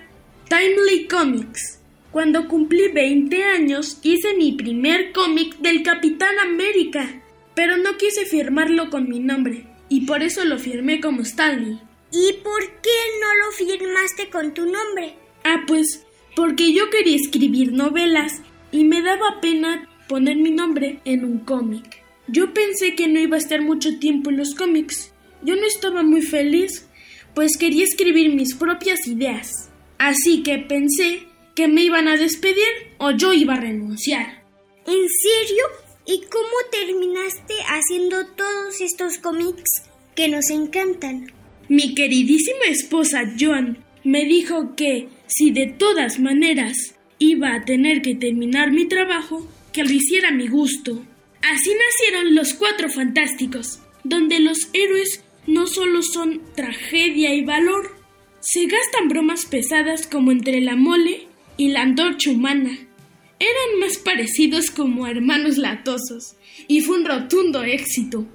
Timely 0.50 1.06
Comics. 1.06 1.80
Cuando 2.10 2.46
cumplí 2.48 2.88
20 2.88 3.44
años, 3.44 3.98
hice 4.02 4.34
mi 4.34 4.52
primer 4.52 5.12
cómic 5.12 5.56
del 5.60 5.82
Capitán 5.82 6.38
América, 6.38 7.22
pero 7.54 7.78
no 7.78 7.96
quise 7.96 8.26
firmarlo 8.26 8.90
con 8.90 9.08
mi 9.08 9.20
nombre, 9.20 9.64
y 9.88 10.02
por 10.02 10.22
eso 10.22 10.44
lo 10.44 10.58
firmé 10.58 11.00
como 11.00 11.22
Stanley. 11.22 11.80
¿Y 12.12 12.34
por 12.44 12.62
qué 12.82 12.98
no 13.22 13.46
lo 13.46 13.52
firmaste 13.52 14.28
con 14.28 14.52
tu 14.52 14.66
nombre? 14.66 15.14
Ah, 15.44 15.64
pues, 15.66 16.04
porque 16.36 16.74
yo 16.74 16.90
quería 16.90 17.16
escribir 17.16 17.72
novelas 17.72 18.42
y 18.70 18.84
me 18.84 19.00
daba 19.00 19.40
pena 19.40 19.88
poner 20.08 20.36
mi 20.36 20.50
nombre 20.50 21.00
en 21.06 21.24
un 21.24 21.38
cómic. 21.38 22.06
Yo 22.28 22.52
pensé 22.52 22.94
que 22.94 23.08
no 23.08 23.18
iba 23.18 23.36
a 23.36 23.40
estar 23.40 23.62
mucho 23.62 23.98
tiempo 23.98 24.30
en 24.30 24.36
los 24.36 24.54
cómics. 24.54 25.12
Yo 25.42 25.56
no 25.56 25.66
estaba 25.66 26.02
muy 26.02 26.20
feliz, 26.22 26.86
pues 27.34 27.56
quería 27.56 27.84
escribir 27.84 28.34
mis 28.34 28.54
propias 28.54 29.06
ideas. 29.06 29.70
Así 29.98 30.42
que 30.42 30.58
pensé 30.58 31.22
que 31.54 31.68
me 31.68 31.82
iban 31.82 32.06
a 32.06 32.16
despedir 32.16 32.68
o 32.98 33.12
yo 33.12 33.32
iba 33.32 33.54
a 33.54 33.60
renunciar. 33.60 34.44
¿En 34.86 35.08
serio? 35.08 35.64
¿Y 36.06 36.22
cómo 36.30 36.54
terminaste 36.70 37.54
haciendo 37.66 38.26
todos 38.26 38.80
estos 38.80 39.18
cómics 39.18 39.82
que 40.14 40.28
nos 40.28 40.50
encantan? 40.50 41.32
Mi 41.68 41.94
queridísima 41.94 42.64
esposa 42.66 43.22
Joan 43.38 43.84
me 44.04 44.24
dijo 44.24 44.74
que 44.76 45.08
si 45.26 45.50
de 45.50 45.66
todas 45.66 46.18
maneras 46.18 46.94
iba 47.18 47.54
a 47.54 47.64
tener 47.64 48.02
que 48.02 48.14
terminar 48.14 48.70
mi 48.70 48.86
trabajo, 48.86 49.46
que 49.72 49.84
lo 49.84 49.90
hiciera 49.90 50.28
a 50.28 50.32
mi 50.32 50.48
gusto. 50.48 51.02
Así 51.50 51.70
nacieron 51.72 52.34
los 52.34 52.52
Cuatro 52.52 52.90
Fantásticos, 52.90 53.80
donde 54.04 54.38
los 54.38 54.68
héroes 54.74 55.24
no 55.46 55.66
solo 55.66 56.02
son 56.02 56.42
tragedia 56.54 57.34
y 57.34 57.42
valor, 57.42 57.96
se 58.40 58.66
gastan 58.66 59.08
bromas 59.08 59.46
pesadas 59.46 60.06
como 60.06 60.30
entre 60.30 60.60
la 60.60 60.76
mole 60.76 61.26
y 61.56 61.68
la 61.68 61.82
antorcha 61.82 62.30
humana. 62.30 62.78
Eran 63.38 63.80
más 63.80 63.96
parecidos 63.96 64.70
como 64.70 65.06
hermanos 65.06 65.56
latosos, 65.56 66.36
y 66.66 66.82
fue 66.82 66.98
un 66.98 67.06
rotundo 67.06 67.62
éxito. 67.62 68.26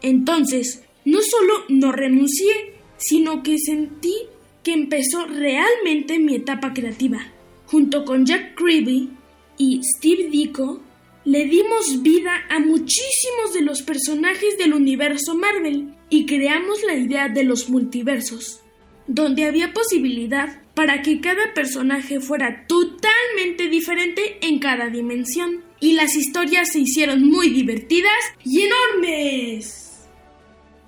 Entonces, 0.00 0.84
no 1.04 1.20
solo 1.20 1.64
no 1.68 1.90
renuncié, 1.90 2.74
sino 2.96 3.42
que 3.42 3.58
sentí 3.58 4.14
que 4.62 4.72
empezó 4.72 5.26
realmente 5.26 6.20
mi 6.20 6.36
etapa 6.36 6.72
creativa. 6.72 7.26
junto 7.66 8.04
con 8.04 8.26
Jack 8.26 8.54
Kirby 8.56 9.08
y 9.56 9.80
Steve 9.82 10.28
Ditko, 10.30 10.82
le 11.24 11.44
dimos 11.44 12.02
vida 12.02 12.44
a 12.50 12.58
muchísimos 12.58 13.52
de 13.54 13.62
los 13.62 13.82
personajes 13.82 14.58
del 14.58 14.74
universo 14.74 15.36
Marvel 15.36 15.94
y 16.08 16.26
creamos 16.26 16.82
la 16.82 16.94
idea 16.94 17.28
de 17.28 17.44
los 17.44 17.68
multiversos, 17.68 18.60
donde 19.06 19.44
había 19.44 19.72
posibilidad 19.72 20.60
para 20.74 21.02
que 21.02 21.20
cada 21.20 21.54
personaje 21.54 22.20
fuera 22.20 22.66
totalmente 22.66 23.68
diferente 23.68 24.38
en 24.40 24.58
cada 24.58 24.88
dimensión. 24.88 25.62
Y 25.80 25.92
las 25.94 26.16
historias 26.16 26.72
se 26.72 26.80
hicieron 26.80 27.24
muy 27.24 27.50
divertidas 27.50 28.12
y 28.44 28.62
enormes. 28.62 30.06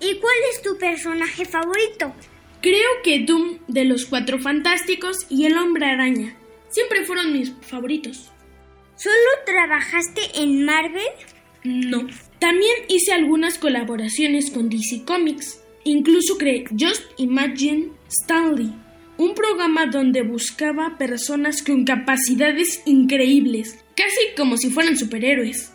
¿Y 0.01 0.17
cuál 0.17 0.37
es 0.53 0.63
tu 0.63 0.77
personaje 0.79 1.45
favorito? 1.45 2.13
Creo 2.61 2.89
que 3.03 3.21
Doom 3.21 3.59
de 3.69 3.85
los 3.85 4.07
Cuatro 4.07 4.39
Fantásticos 4.39 5.27
y 5.29 5.47
el 5.47 5.57
Hombre 5.57 5.87
Araña. 5.87 6.37
Siempre 6.71 7.05
fueron 7.05 7.33
mis 7.33 7.53
favoritos. 7.61 8.34
¿Solo 8.97 9.15
trabajaste 9.45 10.21
en 10.35 10.65
Marvel? 10.65 11.03
No. 11.65 12.07
También 12.39 12.75
hice 12.89 13.13
algunas 13.13 13.59
colaboraciones 13.59 14.51
con 14.51 14.69
DC 14.69 15.05
Comics. 15.05 15.61
Incluso 15.85 16.39
creé 16.39 16.65
Just 16.71 17.03
Imagine 17.19 17.91
Stanley, 18.09 18.73
un 19.19 19.35
programa 19.35 19.87
donde 19.87 20.23
buscaba 20.23 20.97
personas 20.97 21.63
con 21.63 21.85
capacidades 21.85 22.83
increíbles, 22.87 23.85
casi 23.97 24.35
como 24.37 24.57
si 24.57 24.71
fueran 24.71 24.97
superhéroes. 24.97 25.73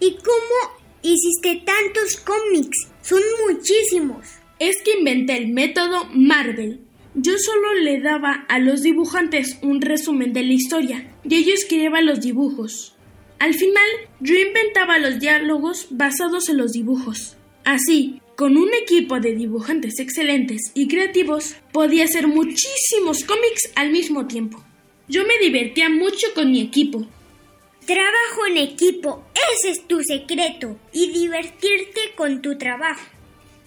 ¿Y 0.00 0.16
cómo 0.16 0.78
hiciste 1.02 1.62
tantos 1.64 2.16
cómics? 2.18 2.88
Son 3.02 3.20
muchísimos. 3.48 4.26
Es 4.58 4.76
que 4.82 4.98
inventé 4.98 5.36
el 5.36 5.48
método 5.48 6.06
Marvel. 6.14 6.80
Yo 7.16 7.38
solo 7.38 7.74
le 7.74 8.00
daba 8.00 8.44
a 8.48 8.58
los 8.58 8.82
dibujantes 8.82 9.58
un 9.62 9.80
resumen 9.80 10.32
de 10.32 10.42
la 10.42 10.52
historia 10.52 11.12
y 11.22 11.36
ellos 11.36 11.60
escribían 11.60 12.06
los 12.06 12.20
dibujos. 12.20 12.96
Al 13.38 13.54
final, 13.54 13.86
yo 14.18 14.34
inventaba 14.34 14.98
los 14.98 15.20
diálogos 15.20 15.86
basados 15.90 16.48
en 16.48 16.56
los 16.56 16.72
dibujos. 16.72 17.36
Así, 17.64 18.20
con 18.36 18.56
un 18.56 18.74
equipo 18.74 19.20
de 19.20 19.34
dibujantes 19.34 20.00
excelentes 20.00 20.72
y 20.74 20.88
creativos, 20.88 21.54
podía 21.72 22.04
hacer 22.04 22.26
muchísimos 22.26 23.22
cómics 23.24 23.70
al 23.76 23.92
mismo 23.92 24.26
tiempo. 24.26 24.64
Yo 25.06 25.24
me 25.24 25.38
divertía 25.38 25.88
mucho 25.88 26.26
con 26.34 26.50
mi 26.50 26.62
equipo. 26.62 27.06
Trabajo 27.86 28.46
en 28.48 28.56
equipo, 28.56 29.24
ese 29.52 29.70
es 29.70 29.86
tu 29.86 30.02
secreto, 30.02 30.78
y 30.92 31.12
divertirte 31.12 32.00
con 32.16 32.42
tu 32.42 32.58
trabajo. 32.58 33.04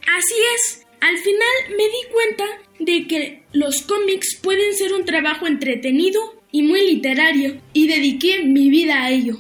Así 0.02 0.36
es, 0.56 0.87
al 1.00 1.18
final 1.18 1.78
me 1.78 1.84
di 1.84 2.12
cuenta 2.12 2.46
de 2.80 3.08
que 3.08 3.44
los 3.54 3.82
cómics 3.82 4.40
pueden 4.42 4.76
ser 4.76 4.94
un 4.94 5.06
trabajo 5.06 5.48
entretenido 5.48 6.38
y 6.52 6.64
muy 6.64 6.82
literario, 6.82 7.62
y 7.74 7.88
dediqué 7.88 8.44
mi 8.44 8.70
vida 8.70 9.04
a 9.04 9.12
ello. 9.12 9.36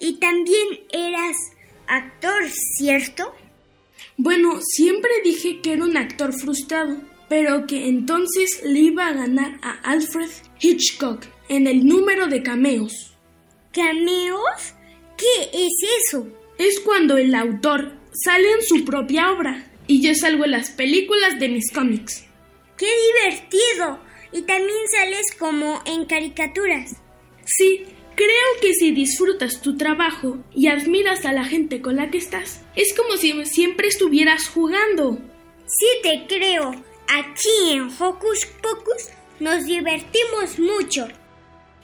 ¿Y 0.00 0.14
también 0.14 0.66
eras 0.90 1.36
actor, 1.86 2.48
cierto? 2.76 3.34
Bueno, 4.16 4.60
siempre 4.62 5.10
dije 5.22 5.60
que 5.60 5.74
era 5.74 5.84
un 5.84 5.96
actor 5.96 6.32
frustrado, 6.32 6.98
pero 7.28 7.66
que 7.66 7.86
entonces 7.86 8.62
le 8.64 8.80
iba 8.80 9.06
a 9.06 9.12
ganar 9.12 9.58
a 9.62 9.72
Alfred 9.82 10.30
Hitchcock 10.60 11.24
en 11.48 11.66
el 11.66 11.86
número 11.86 12.26
de 12.26 12.42
cameos. 12.42 13.14
¿Cameos? 13.72 14.74
¿Qué 15.16 15.50
es 15.52 15.72
eso? 16.06 16.26
Es 16.58 16.80
cuando 16.80 17.18
el 17.18 17.34
autor 17.34 17.92
sale 18.12 18.50
en 18.52 18.62
su 18.62 18.84
propia 18.84 19.30
obra 19.30 19.70
y 19.86 20.02
yo 20.02 20.14
salgo 20.14 20.44
en 20.44 20.52
las 20.52 20.70
películas 20.70 21.38
de 21.38 21.48
mis 21.48 21.72
cómics. 21.72 22.24
¡Qué 22.76 22.88
divertido! 23.24 24.00
Y 24.32 24.42
también 24.42 24.78
sales 24.90 25.26
como 25.38 25.82
en 25.86 26.04
caricaturas. 26.04 26.96
Sí, 27.44 27.84
creo 28.14 28.60
que 28.60 28.74
si 28.74 28.90
disfrutas 28.90 29.62
tu 29.62 29.76
trabajo 29.76 30.38
y 30.54 30.66
admiras 30.68 31.24
a 31.24 31.32
la 31.32 31.44
gente 31.44 31.80
con 31.80 31.96
la 31.96 32.10
que 32.10 32.18
estás, 32.18 32.62
es 32.74 32.92
como 32.94 33.16
si 33.16 33.44
siempre 33.46 33.88
estuvieras 33.88 34.48
jugando. 34.48 35.18
Sí 35.66 35.86
te 36.02 36.26
creo. 36.26 36.72
Aquí 37.08 37.70
en 37.70 37.88
Hocus 37.98 38.46
Pocus 38.62 39.10
nos 39.38 39.64
divertimos 39.64 40.58
mucho. 40.58 41.06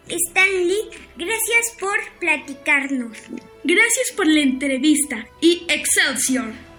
Stanley, 0.08 0.90
gracias 1.16 1.76
por 1.78 1.98
platicarnos. 2.18 3.18
Gracias 3.64 4.12
por 4.16 4.26
la 4.26 4.40
entrevista 4.40 5.26
y 5.40 5.64
Excelsior. 5.68 6.71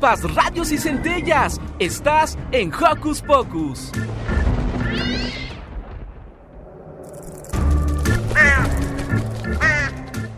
Radios 0.00 0.72
y 0.72 0.78
centellas. 0.78 1.60
Estás 1.78 2.38
en 2.52 2.72
Hocus 2.72 3.22
Pocus. 3.22 3.92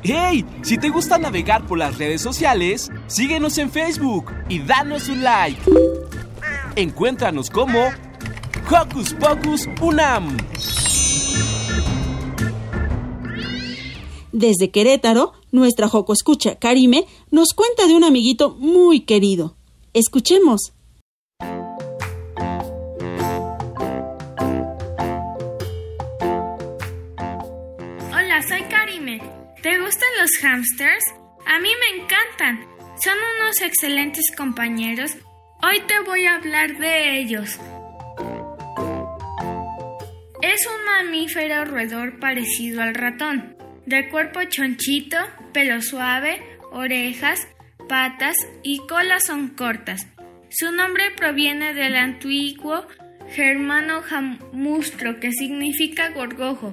¡Hey! 0.02 0.46
Si 0.62 0.78
te 0.78 0.88
gusta 0.88 1.18
navegar 1.18 1.66
por 1.66 1.78
las 1.78 1.98
redes 1.98 2.22
sociales, 2.22 2.90
síguenos 3.06 3.58
en 3.58 3.70
Facebook 3.70 4.32
y 4.48 4.60
danos 4.60 5.08
un 5.08 5.22
like. 5.22 5.60
Encuéntranos 6.74 7.50
como 7.50 7.90
Hocus 8.70 9.14
Pocus 9.14 9.68
Unam. 9.80 10.36
Desde 14.32 14.70
Querétaro, 14.70 15.32
nuestra 15.50 15.88
Joco 15.88 16.12
Escucha, 16.12 16.56
Karime, 16.56 17.06
nos 17.30 17.48
cuenta 17.54 17.86
de 17.86 17.94
un 17.94 18.04
amiguito 18.04 18.50
muy 18.58 19.00
querido. 19.00 19.56
Escuchemos. 19.92 20.72
Hola, 28.12 28.42
soy 28.48 28.62
Karime. 28.70 29.20
¿Te 29.62 29.78
gustan 29.80 30.08
los 30.20 30.30
hamsters? 30.42 31.04
A 31.46 31.58
mí 31.58 31.68
me 31.80 32.02
encantan. 32.02 32.60
Son 33.02 33.14
unos 33.40 33.60
excelentes 33.62 34.30
compañeros. 34.36 35.12
Hoy 35.62 35.80
te 35.88 36.00
voy 36.06 36.24
a 36.26 36.36
hablar 36.36 36.78
de 36.78 37.20
ellos. 37.20 37.58
Es 40.42 40.66
un 40.66 40.84
mamífero 40.84 41.64
roedor 41.64 42.18
parecido 42.18 42.82
al 42.82 42.94
ratón, 42.94 43.56
de 43.90 44.08
cuerpo 44.08 44.44
chonchito, 44.44 45.18
pelo 45.52 45.82
suave, 45.82 46.40
orejas, 46.70 47.48
patas 47.88 48.36
y 48.62 48.78
cola 48.86 49.18
son 49.18 49.48
cortas. 49.48 50.06
Su 50.48 50.70
nombre 50.70 51.10
proviene 51.16 51.74
del 51.74 51.96
antiguo 51.96 52.86
germano 53.30 54.00
jamustro, 54.02 55.18
que 55.18 55.32
significa 55.32 56.10
gorgojo. 56.10 56.72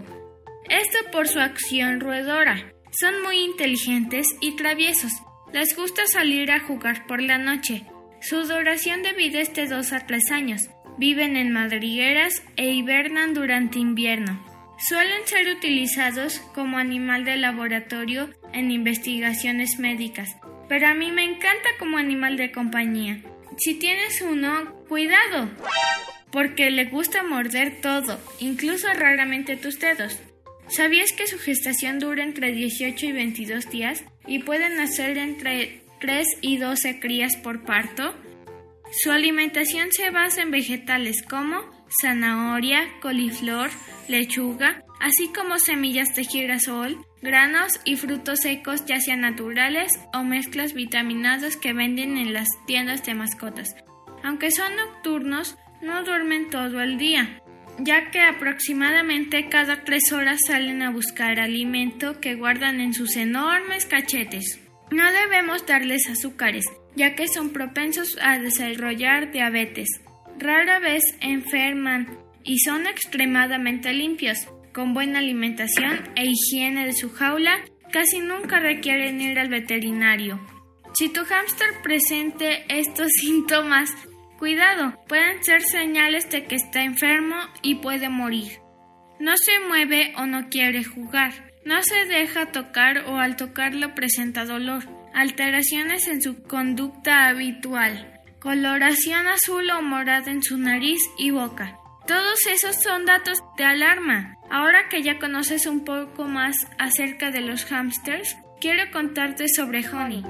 Esto 0.70 1.12
por 1.12 1.28
su 1.28 1.40
acción 1.40 2.00
roedora. 2.00 2.72
Son 2.92 3.24
muy 3.24 3.40
inteligentes 3.40 4.28
y 4.40 4.56
traviesos. 4.56 5.12
Les 5.52 5.76
gusta 5.76 6.06
salir 6.06 6.52
a 6.52 6.60
jugar 6.60 7.08
por 7.08 7.22
la 7.22 7.40
noche. 7.40 7.84
Su 8.22 8.44
duración 8.44 9.02
de 9.02 9.14
vida 9.14 9.42
es 9.42 9.54
de 9.56 9.66
2 9.66 9.92
a 9.94 10.06
3 10.06 10.32
años. 10.32 10.70
Viven 11.00 11.36
en 11.36 11.52
madrigueras 11.52 12.44
e 12.58 12.70
hibernan 12.74 13.34
durante 13.34 13.80
invierno. 13.80 14.47
Suelen 14.80 15.26
ser 15.26 15.50
utilizados 15.50 16.40
como 16.54 16.78
animal 16.78 17.26
de 17.26 17.36
laboratorio 17.36 18.30
en 18.54 18.70
investigaciones 18.70 19.80
médicas, 19.80 20.36
pero 20.70 20.88
a 20.88 20.94
mí 20.94 21.12
me 21.12 21.24
encanta 21.24 21.70
como 21.80 21.98
animal 21.98 22.38
de 22.38 22.52
compañía. 22.52 23.20
Si 23.58 23.74
tienes 23.74 24.22
uno, 24.22 24.76
cuidado, 24.88 25.50
porque 26.32 26.70
le 26.70 26.86
gusta 26.86 27.24
morder 27.24 27.82
todo, 27.82 28.20
incluso 28.40 28.88
raramente 28.94 29.58
tus 29.58 29.80
dedos. 29.80 30.20
¿Sabías 30.70 31.12
que 31.12 31.26
su 31.26 31.40
gestación 31.40 31.98
dura 31.98 32.24
entre 32.24 32.52
18 32.52 33.06
y 33.08 33.12
22 33.14 33.70
días 33.72 34.04
y 34.28 34.40
pueden 34.40 34.76
nacer 34.76 35.18
entre 35.18 35.82
3 36.02 36.28
y 36.42 36.58
12 36.58 37.00
crías 37.00 37.36
por 37.38 37.64
parto? 37.64 38.14
Su 38.92 39.12
alimentación 39.12 39.92
se 39.92 40.12
basa 40.12 40.44
en 40.44 40.52
vegetales 40.52 41.24
como 41.24 41.77
zanahoria, 42.02 42.88
coliflor, 43.02 43.70
lechuga, 44.08 44.84
así 45.00 45.32
como 45.34 45.60
semillas 45.60 46.16
de 46.16 46.24
girasol, 46.24 46.98
granos 47.22 47.80
y 47.86 47.96
frutos 47.96 48.42
secos 48.42 48.86
ya 48.86 49.00
sean 49.00 49.22
naturales 49.22 49.92
o 50.14 50.24
mezclas 50.24 50.74
vitaminadas 50.74 51.58
que 51.58 51.74
venden 51.74 52.18
en 52.18 52.34
las 52.34 52.48
tiendas 52.66 53.06
de 53.06 53.14
mascotas. 53.14 53.76
Aunque 54.24 54.52
son 54.52 54.76
nocturnos, 54.76 55.58
no 55.82 56.04
duermen 56.04 56.50
todo 56.50 56.82
el 56.82 56.98
día, 56.98 57.42
ya 57.80 58.10
que 58.12 58.22
aproximadamente 58.22 59.50
cada 59.50 59.84
tres 59.84 60.12
horas 60.12 60.42
salen 60.48 60.82
a 60.82 60.92
buscar 60.92 61.40
alimento 61.40 62.20
que 62.20 62.36
guardan 62.36 62.82
en 62.82 62.94
sus 62.94 63.16
enormes 63.16 63.86
cachetes. 63.86 64.60
No 64.90 65.12
debemos 65.12 65.66
darles 65.66 66.08
azúcares, 66.10 66.66
ya 66.96 67.14
que 67.14 67.28
son 67.28 67.52
propensos 67.52 68.18
a 68.22 68.40
desarrollar 68.40 69.32
diabetes. 69.32 69.88
Rara 70.40 70.80
vez 70.80 71.04
enferman 71.22 72.08
y 72.44 72.60
son 72.60 72.88
extremadamente 72.88 73.94
limpios. 73.94 74.48
Con 74.74 74.94
buena 74.94 75.20
alimentación 75.20 76.04
e 76.16 76.26
higiene 76.26 76.86
de 76.86 76.94
su 76.94 77.12
jaula, 77.12 77.58
casi 77.92 78.20
nunca 78.20 78.60
requieren 78.60 79.20
ir 79.20 79.40
al 79.40 79.50
veterinario. 79.50 80.40
Si 80.94 81.10
tu 81.10 81.24
hámster 81.26 81.68
presente 81.84 82.66
estos 82.70 83.08
síntomas, 83.20 83.90
cuidado, 84.38 84.94
pueden 85.08 85.44
ser 85.44 85.62
señales 85.62 86.30
de 86.30 86.46
que 86.46 86.56
está 86.56 86.84
enfermo 86.84 87.38
y 87.64 87.76
puede 87.76 88.10
morir. 88.10 88.60
No 89.20 89.36
se 89.36 89.60
mueve 89.68 90.14
o 90.18 90.26
no 90.28 90.50
quiere 90.50 90.84
jugar. 90.84 91.34
No 91.66 91.82
se 91.82 92.06
deja 92.06 92.52
tocar 92.52 93.06
o 93.08 93.18
al 93.18 93.36
tocarlo 93.36 93.96
presenta 93.96 94.46
dolor 94.46 94.98
alteraciones 95.18 96.08
en 96.08 96.22
su 96.22 96.44
conducta 96.44 97.28
habitual, 97.28 98.17
coloración 98.48 99.28
azul 99.28 99.70
o 99.72 99.82
morada 99.82 100.32
en 100.32 100.42
su 100.42 100.58
nariz 100.58 101.02
y 101.18 101.32
boca. 101.32 101.78
Todos 102.08 102.40
esos 102.50 102.82
son 102.82 103.04
datos 103.04 103.40
de 103.58 103.66
alarma. 103.66 104.36
Ahora 104.50 104.88
que 104.88 105.04
ya 105.04 105.20
conoces 105.20 105.66
un 105.66 105.84
poco 105.84 106.24
más 106.30 106.56
acerca 106.80 107.30
de 107.30 107.42
los 107.42 107.66
hamsters, 107.66 108.38
quiero 108.62 108.90
contarte 108.94 109.50
sobre 109.54 109.86
Honey. 109.86 110.24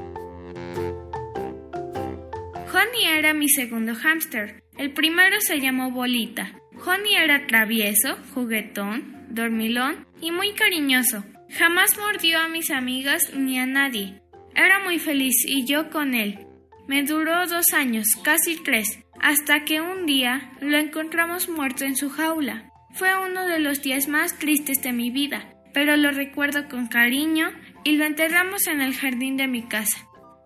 Honey 2.74 3.06
era 3.06 3.36
mi 3.36 3.50
segundo 3.50 3.94
hámster. 3.94 4.64
El 4.80 4.94
primero 4.94 5.40
se 5.40 5.60
llamó 5.60 5.92
Bolita. 5.92 6.60
Honey 6.84 7.18
era 7.18 7.46
travieso, 7.46 8.18
juguetón, 8.34 9.28
dormilón 9.30 10.08
y 10.20 10.32
muy 10.32 10.54
cariñoso. 10.54 11.24
Jamás 11.52 11.96
mordió 12.00 12.40
a 12.40 12.48
mis 12.48 12.72
amigas 12.72 13.32
ni 13.36 13.60
a 13.60 13.68
nadie. 13.68 14.24
Era 14.56 14.80
muy 14.84 14.98
feliz 14.98 15.46
y 15.46 15.68
yo 15.68 15.92
con 15.92 16.16
él. 16.16 16.47
Me 16.88 17.04
duró 17.04 17.48
dos 17.48 17.66
años, 17.74 18.08
casi 18.24 18.56
tres, 18.64 19.00
hasta 19.22 19.66
que 19.66 19.82
un 19.82 20.06
día 20.06 20.52
lo 20.62 20.78
encontramos 20.78 21.50
muerto 21.50 21.84
en 21.84 21.96
su 21.96 22.10
jaula. 22.10 22.72
Fue 22.94 23.10
uno 23.26 23.46
de 23.46 23.60
los 23.60 23.82
días 23.82 24.08
más 24.08 24.38
tristes 24.40 24.82
de 24.82 24.94
mi 24.94 25.12
vida, 25.12 25.54
pero 25.74 25.98
lo 25.98 26.12
recuerdo 26.12 26.70
con 26.70 26.88
cariño 26.88 27.52
y 27.84 27.98
lo 27.98 28.06
enterramos 28.06 28.68
en 28.68 28.82
el 28.82 28.96
jardín 28.96 29.38
de 29.38 29.48
mi 29.48 29.64
casa. 29.64 29.98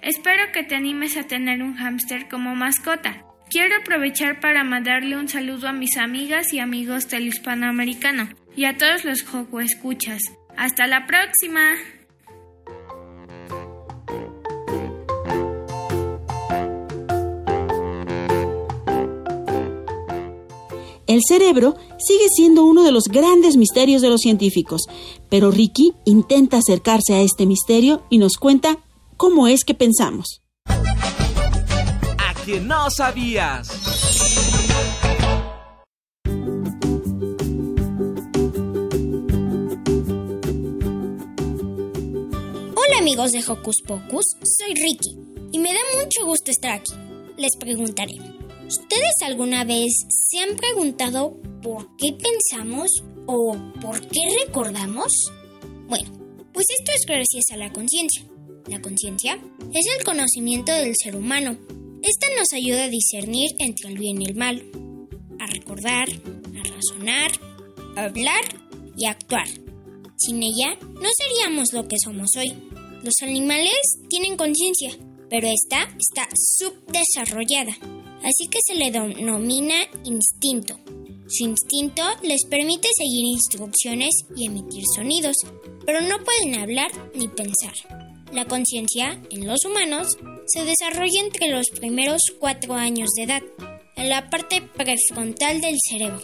Espero 0.02 0.52
que 0.52 0.64
te 0.64 0.76
animes 0.76 1.16
a 1.16 1.28
tener 1.28 1.62
un 1.62 1.76
hámster 1.76 2.28
como 2.28 2.56
mascota. 2.56 3.24
Quiero 3.50 3.76
aprovechar 3.76 4.39
para 4.39 4.64
mandarle 4.64 5.18
un 5.18 5.28
saludo 5.28 5.68
a 5.68 5.74
mis 5.74 5.98
amigas 5.98 6.54
y 6.54 6.60
amigos 6.60 7.08
del 7.10 7.28
hispanoamericano 7.28 8.30
y 8.56 8.66
a 8.66 8.78
todos 8.78 9.06
los 9.06 9.24
Joco 9.24 9.62
escuchas. 9.62 10.22
¡Hasta 10.58 10.88
la 10.88 11.06
próxima! 11.06 11.76
El 21.12 21.20
cerebro 21.28 21.76
sigue 21.99 22.28
siendo 22.34 22.64
uno 22.64 22.84
de 22.84 22.93
los 22.93 23.03
grandes 23.09 23.57
misterios 23.57 24.01
de 24.01 24.07
los 24.07 24.22
científicos, 24.22 24.84
pero 25.30 25.51
Ricky 25.51 25.91
intenta 26.05 26.59
acercarse 26.59 27.14
a 27.16 27.22
este 27.22 27.45
misterio 27.45 28.03
y 28.09 28.18
nos 28.18 28.38
cuenta 28.38 28.78
cómo 29.18 29.49
es 29.49 29.66
que 29.66 29.74
pensamos. 29.74 30.41
¿A 30.68 32.34
que 32.45 32.62
no 32.62 32.89
sabías? 32.89 33.68
Hola 42.74 42.99
amigos 42.99 43.34
de 43.34 43.43
Hocus 43.45 43.82
Pocus, 43.86 44.28
soy 44.45 44.76
Ricky 44.76 45.18
y 45.51 45.59
me 45.59 45.74
da 45.74 45.80
mucho 46.01 46.26
gusto 46.26 46.51
estar 46.51 46.72
aquí. 46.72 46.93
Les 47.36 47.57
preguntaré, 47.59 48.14
¿Ustedes 48.72 49.15
alguna 49.26 49.65
vez 49.65 49.91
se 50.07 50.39
han 50.39 50.55
preguntado 50.55 51.38
por 51.61 51.93
qué 51.97 52.13
pensamos 52.13 52.89
o 53.28 53.53
por 53.82 53.99
qué 54.07 54.22
recordamos? 54.45 55.11
Bueno, 55.89 56.09
pues 56.53 56.67
esto 56.80 56.93
es 56.95 57.05
gracias 57.05 57.43
a 57.51 57.57
la 57.57 57.74
conciencia. 57.74 58.24
La 58.67 58.82
conciencia 58.82 59.38
es 59.74 59.86
el 59.97 60.05
conocimiento 60.05 60.72
del 60.72 60.93
ser 60.95 61.17
humano. 61.17 61.57
Esta 62.01 62.28
nos 62.38 62.53
ayuda 62.53 62.86
a 62.86 62.88
discernir 62.88 63.49
entre 63.59 63.89
el 63.89 63.97
bien 63.97 64.22
y 64.22 64.28
el 64.28 64.36
mal, 64.36 64.63
a 65.38 65.47
recordar, 65.47 66.07
a 66.07 66.63
razonar, 66.63 67.32
a 67.97 68.05
hablar 68.05 68.45
y 68.95 69.05
a 69.05 69.11
actuar. 69.11 69.49
Sin 70.15 70.41
ella 70.43 70.78
no 70.80 71.09
seríamos 71.17 71.74
lo 71.74 71.89
que 71.89 71.97
somos 72.01 72.30
hoy. 72.38 72.53
Los 73.03 73.15
animales 73.22 73.97
tienen 74.07 74.38
conciencia, 74.38 74.97
pero 75.30 75.49
esta 75.49 75.93
está 75.99 76.30
subdesarrollada 76.34 77.76
así 78.24 78.47
que 78.47 78.59
se 78.65 78.76
le 78.76 78.91
denomina 78.91 79.76
instinto. 80.03 80.78
Su 81.28 81.45
instinto 81.45 82.03
les 82.24 82.45
permite 82.45 82.89
seguir 82.93 83.26
instrucciones 83.26 84.11
y 84.36 84.47
emitir 84.47 84.84
sonidos, 84.95 85.38
pero 85.86 86.01
no 86.01 86.24
pueden 86.24 86.55
hablar 86.59 86.91
ni 87.15 87.28
pensar. 87.30 87.74
La 88.34 88.45
conciencia 88.45 89.22
en 89.30 89.47
los 89.47 89.63
humanos 89.65 90.17
se 90.47 90.65
desarrolla 90.65 91.22
entre 91.22 91.49
los 91.49 91.69
primeros 91.69 92.22
cuatro 92.39 92.74
años 92.74 93.09
de 93.15 93.24
edad, 93.24 93.43
en 93.95 94.09
la 94.09 94.30
parte 94.30 94.61
prefrontal 94.61 95.61
del 95.61 95.78
cerebro. 95.89 96.22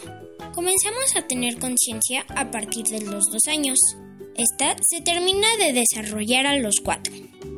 Comenzamos 0.53 1.15
a 1.15 1.27
tener 1.27 1.57
conciencia 1.59 2.25
a 2.29 2.49
partir 2.51 2.85
de 2.85 3.01
los 3.01 3.25
dos 3.31 3.47
años. 3.47 3.77
Esta 4.35 4.75
se 4.81 5.01
termina 5.01 5.47
de 5.57 5.73
desarrollar 5.73 6.47
a 6.47 6.57
los 6.57 6.75
cuatro, 6.83 7.13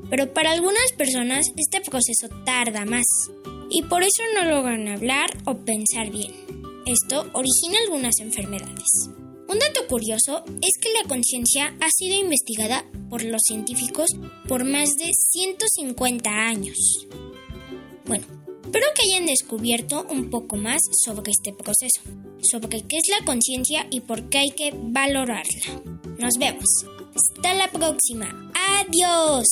pero 0.10 0.34
para 0.34 0.52
algunas 0.52 0.92
personas 0.98 1.48
este 1.56 1.82
proceso 1.82 2.28
tarda 2.46 2.86
más 2.86 3.06
y 3.70 3.84
por 3.84 4.04
eso 4.04 4.24
no 4.36 4.46
logran 4.46 4.88
hablar 4.88 5.30
o 5.46 5.58
pensar 5.58 6.10
bien. 6.12 6.34
Esto 6.86 7.30
origina 7.34 7.80
algunas 7.86 8.20
enfermedades. 8.20 9.10
Un 9.48 9.58
dato 9.60 9.88
curioso 9.88 10.44
es 10.46 10.80
que 10.80 10.94
la 10.94 11.08
conciencia 11.08 11.76
ha 11.82 11.90
sido 11.90 12.16
investigada 12.16 12.86
por 13.10 13.24
los 13.24 13.42
científicos 13.48 14.10
por 14.48 14.64
más 14.64 14.90
de 14.98 15.12
150 15.14 16.30
años. 16.30 16.78
Bueno, 18.06 18.26
espero 18.64 18.86
que 18.96 19.12
hayan 19.12 19.26
descubierto 19.26 20.06
un 20.10 20.30
poco 20.30 20.56
más 20.56 20.82
sobre 21.04 21.32
este 21.32 21.54
proceso, 21.54 22.02
sobre 22.42 22.84
qué 22.84 22.98
es 22.98 23.08
la 23.08 23.26
conciencia 23.26 23.88
y 23.90 24.02
por 24.02 24.30
qué 24.30 24.40
hay 24.40 24.52
que 24.52 24.72
valorarla. 24.76 25.82
Nos 26.20 26.36
vemos. 26.38 26.68
Hasta 27.16 27.54
la 27.54 27.72
próxima. 27.72 28.52
Adiós. 28.80 29.48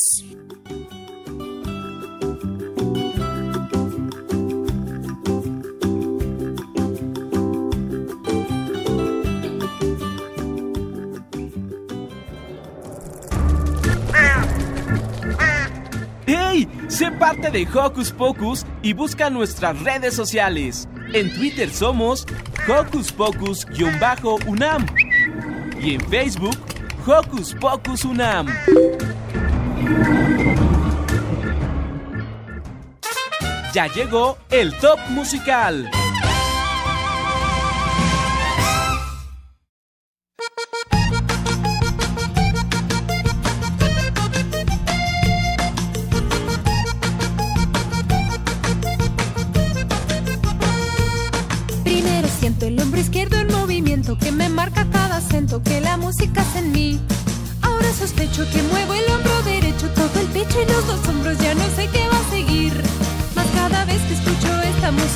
Parte 17.17 17.51
de 17.51 17.67
Hocus 17.73 18.11
Pocus 18.11 18.65
y 18.81 18.93
busca 18.93 19.29
nuestras 19.29 19.79
redes 19.81 20.13
sociales. 20.13 20.87
En 21.13 21.33
Twitter 21.33 21.69
somos 21.69 22.25
Hocus 22.67 23.11
Pocus-UNAM 23.11 24.85
y 25.79 25.95
en 25.95 26.01
Facebook 26.09 26.57
Hocus 27.05 27.55
Pocus 27.55 28.05
UNAM. 28.05 28.47
Ya 33.73 33.87
llegó 33.87 34.37
el 34.49 34.73
top 34.77 34.99
musical. 35.09 35.89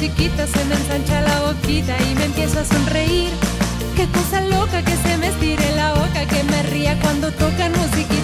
Se 0.02 0.66
me 0.66 0.74
ensancha 0.74 1.22
la 1.22 1.42
boquita 1.42 1.96
y 2.10 2.16
me 2.16 2.26
empiezo 2.26 2.60
a 2.60 2.66
sonreír. 2.66 3.30
Qué 3.96 4.08
cosa 4.08 4.42
loca 4.42 4.82
que 4.84 4.96
se 4.96 5.16
me 5.18 5.28
estire 5.28 5.76
la 5.76 5.94
boca, 5.94 6.26
que 6.26 6.44
me 6.44 6.64
ría 6.64 7.00
cuando 7.02 7.32
tocan 7.32 7.72
musiquita 7.74 8.21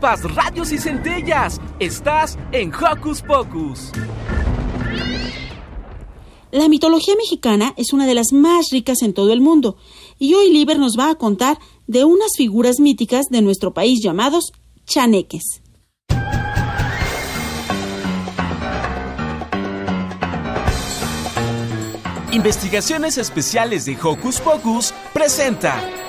Chispas, 0.00 0.34
radios 0.34 0.72
y 0.72 0.78
centellas. 0.78 1.60
Estás 1.78 2.38
en 2.52 2.72
Hocus 2.74 3.20
Pocus. 3.20 3.90
La 6.50 6.68
mitología 6.68 7.14
mexicana 7.16 7.74
es 7.76 7.92
una 7.92 8.06
de 8.06 8.14
las 8.14 8.32
más 8.32 8.70
ricas 8.72 9.02
en 9.02 9.12
todo 9.12 9.32
el 9.32 9.42
mundo, 9.42 9.76
y 10.18 10.34
hoy 10.34 10.50
Liber 10.50 10.78
nos 10.78 10.96
va 10.98 11.10
a 11.10 11.14
contar 11.16 11.58
de 11.86 12.04
unas 12.04 12.30
figuras 12.36 12.80
míticas 12.80 13.26
de 13.30 13.42
nuestro 13.42 13.74
país 13.74 14.00
llamados 14.02 14.52
chaneques. 14.86 15.42
Investigaciones 22.32 23.18
Especiales 23.18 23.84
de 23.84 23.98
Hocus 24.02 24.40
Pocus 24.40 24.94
presenta. 25.12 25.99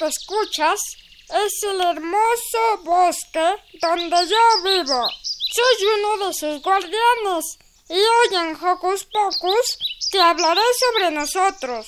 Que 0.00 0.06
escuchas 0.06 0.80
es 1.44 1.62
el 1.62 1.78
hermoso 1.78 2.82
bosque 2.84 3.54
donde 3.82 4.16
yo 4.26 4.62
vivo. 4.64 5.06
Soy 5.52 5.86
uno 5.98 6.26
de 6.26 6.32
sus 6.32 6.62
guardianes 6.62 7.58
y 7.86 7.98
hoy 7.98 8.48
en 8.48 8.56
Hocus 8.56 9.04
Pocus 9.04 9.78
te 10.10 10.18
hablaré 10.18 10.62
sobre 10.78 11.10
nosotros. 11.10 11.86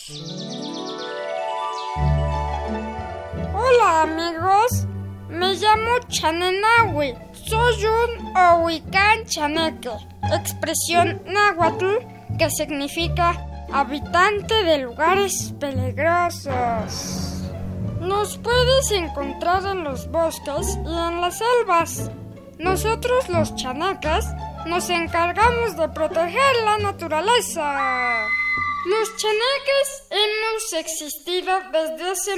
Hola 3.55 4.03
amigos, 4.03 4.85
me 5.31 5.55
llamo 5.55 5.99
Chanenawi. 6.09 7.15
Soy 7.49 7.87
un 7.87 8.37
Ohuicán 8.37 9.25
Chaneque, 9.25 9.97
expresión 10.31 11.23
náhuatl 11.25 11.97
que 12.39 12.51
significa 12.51 13.43
habitante 13.73 14.65
de 14.65 14.79
lugares 14.79 15.55
peligrosos. 15.59 17.32
Nos 18.03 18.37
puedes 18.39 18.91
encontrar 18.91 19.65
en 19.65 19.85
los 19.85 20.11
bosques 20.11 20.77
y 20.85 20.93
en 20.93 21.21
las 21.21 21.39
selvas. 21.39 22.11
Nosotros 22.59 23.29
los 23.29 23.55
chanacas 23.55 24.27
nos 24.67 24.91
encargamos 24.91 25.77
de 25.77 25.89
proteger 25.89 26.57
la 26.65 26.79
naturaleza. 26.79 28.27
Los 28.87 29.17
chaneques 29.17 30.09
hemos 30.11 30.73
existido 30.73 31.53
desde 31.71 32.11
hace 32.11 32.35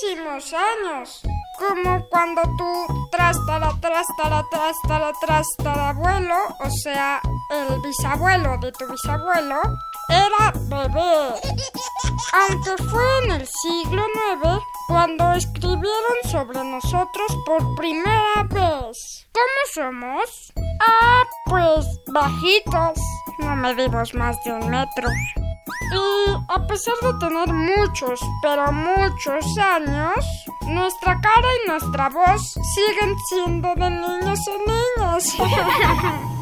muchísimos 0.00 0.54
años. 0.54 1.20
Como 1.58 2.08
cuando 2.08 2.40
tu 2.56 2.86
trastara, 3.10 3.70
trastara, 3.82 4.42
trastara, 4.50 5.12
trastara 5.20 5.90
abuelo, 5.90 6.36
o 6.58 6.70
sea, 6.70 7.20
el 7.50 7.80
bisabuelo 7.82 8.56
de 8.62 8.72
tu 8.72 8.86
bisabuelo, 8.90 9.60
era 10.10 10.52
bebé. 10.68 11.34
Aunque 12.32 12.82
fue 12.84 13.02
en 13.24 13.30
el 13.32 13.46
siglo 13.46 14.04
IX 14.32 14.62
cuando 14.88 15.32
escribieron 15.32 16.18
sobre 16.30 16.62
nosotros 16.64 17.38
por 17.46 17.74
primera 17.76 18.42
vez. 18.50 19.26
¿Cómo 19.32 19.60
somos? 19.72 20.52
Ah, 20.80 21.22
pues 21.46 21.86
bajitos. 22.12 22.98
No 23.38 23.56
medimos 23.56 24.14
más 24.14 24.42
de 24.44 24.52
un 24.52 24.68
metro. 24.68 25.08
Y 25.92 26.30
a 26.48 26.66
pesar 26.66 26.94
de 27.02 27.18
tener 27.18 27.48
muchos, 27.52 28.20
pero 28.42 28.70
muchos 28.72 29.58
años, 29.58 30.24
nuestra 30.66 31.20
cara 31.20 31.48
y 31.64 31.68
nuestra 31.68 32.08
voz 32.08 32.54
siguen 32.74 33.16
siendo 33.28 33.74
de 33.74 33.90
niños 33.90 34.40
y 34.46 34.58
niñas. 34.70 36.30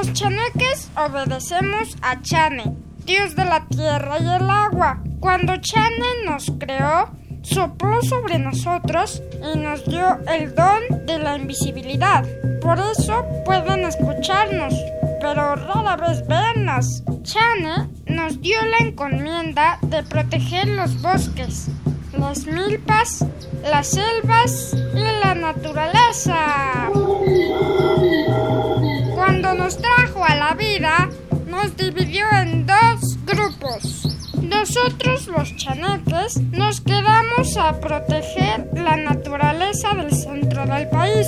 Los 0.00 0.14
chaneques 0.14 0.90
obedecemos 0.96 1.94
a 2.00 2.22
Chane, 2.22 2.74
dios 3.04 3.36
de 3.36 3.44
la 3.44 3.66
tierra 3.66 4.18
y 4.18 4.22
el 4.22 4.48
agua. 4.48 5.02
Cuando 5.20 5.58
Chane 5.58 6.24
nos 6.24 6.50
creó, 6.58 7.10
sopló 7.42 8.00
sobre 8.00 8.38
nosotros 8.38 9.22
y 9.52 9.58
nos 9.58 9.84
dio 9.84 10.18
el 10.26 10.54
don 10.54 11.04
de 11.04 11.18
la 11.18 11.36
invisibilidad. 11.36 12.24
Por 12.62 12.78
eso 12.78 13.26
pueden 13.44 13.84
escucharnos, 13.84 14.72
pero 15.20 15.54
rara 15.54 15.96
vez 15.96 16.26
vernos. 16.26 17.02
Chane 17.22 17.90
nos 18.06 18.40
dio 18.40 18.56
la 18.64 18.78
encomienda 18.78 19.78
de 19.82 20.02
proteger 20.02 20.66
los 20.68 21.02
bosques, 21.02 21.68
las 22.18 22.46
milpas, 22.46 23.26
las 23.70 23.88
selvas 23.88 24.74
y 24.94 25.22
la 25.22 25.34
naturaleza. 25.34 26.69
Nosotros 34.72 35.26
los 35.26 35.56
chaneques 35.56 36.40
nos 36.52 36.80
quedamos 36.80 37.56
a 37.56 37.80
proteger 37.80 38.68
la 38.72 38.94
naturaleza 38.96 39.94
del 39.94 40.12
centro 40.12 40.64
del 40.64 40.88
país 40.88 41.26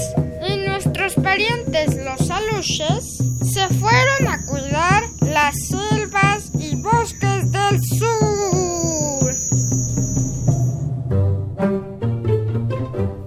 y 0.49 0.59
nuestros 0.59 1.15
parientes 1.15 1.97
los 2.05 2.31
aluches 2.31 3.17
se 3.53 3.67
fueron 3.67 4.29
a 4.29 4.39
cuidar 4.47 5.03
las 5.23 5.57
selvas 5.67 6.53
y 6.55 6.81
bosques 6.83 7.51
del 7.51 7.83
sur. 7.83 9.33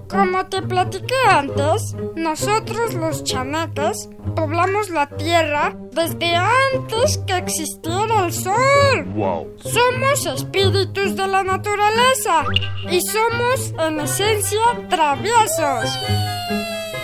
Como 0.07 0.45
te 0.45 0.61
platiqué 0.61 1.27
antes, 1.29 1.93
nosotros 2.15 2.93
los 2.93 3.21
chaneques 3.25 4.07
poblamos 4.35 4.89
la 4.89 5.07
tierra 5.07 5.73
desde 5.91 6.35
antes 6.35 7.17
que 7.25 7.37
existiera 7.37 8.25
el 8.25 8.33
sol. 8.33 9.05
Wow. 9.15 9.55
Somos 9.63 10.25
espíritus 10.25 11.15
de 11.15 11.27
la 11.27 11.43
naturaleza 11.43 12.43
y 12.89 13.01
somos 13.01 13.73
en 13.79 13.99
esencia 14.01 14.59
traviesos. 14.89 15.99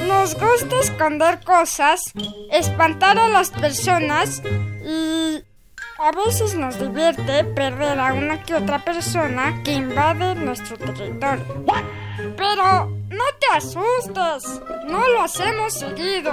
Nos 0.08 0.36
gusta 0.36 0.80
esconder 0.80 1.40
cosas, 1.44 2.02
espantar 2.52 3.18
a 3.18 3.30
las 3.30 3.52
personas 3.52 4.42
y 4.86 5.44
a 6.00 6.12
veces 6.26 6.56
nos 6.56 6.80
divierte 6.80 7.44
perder 7.44 8.00
a 8.00 8.14
una 8.14 8.42
que 8.44 8.56
otra 8.56 8.84
persona 8.84 9.62
que 9.64 9.74
invade 9.74 10.36
nuestro 10.36 10.76
territorio. 10.78 11.46
Pero 12.38 12.90
no 13.10 13.24
te 13.40 13.56
asustes, 13.56 14.62
no 14.88 15.08
lo 15.10 15.22
hacemos 15.24 15.74
seguido. 15.74 16.32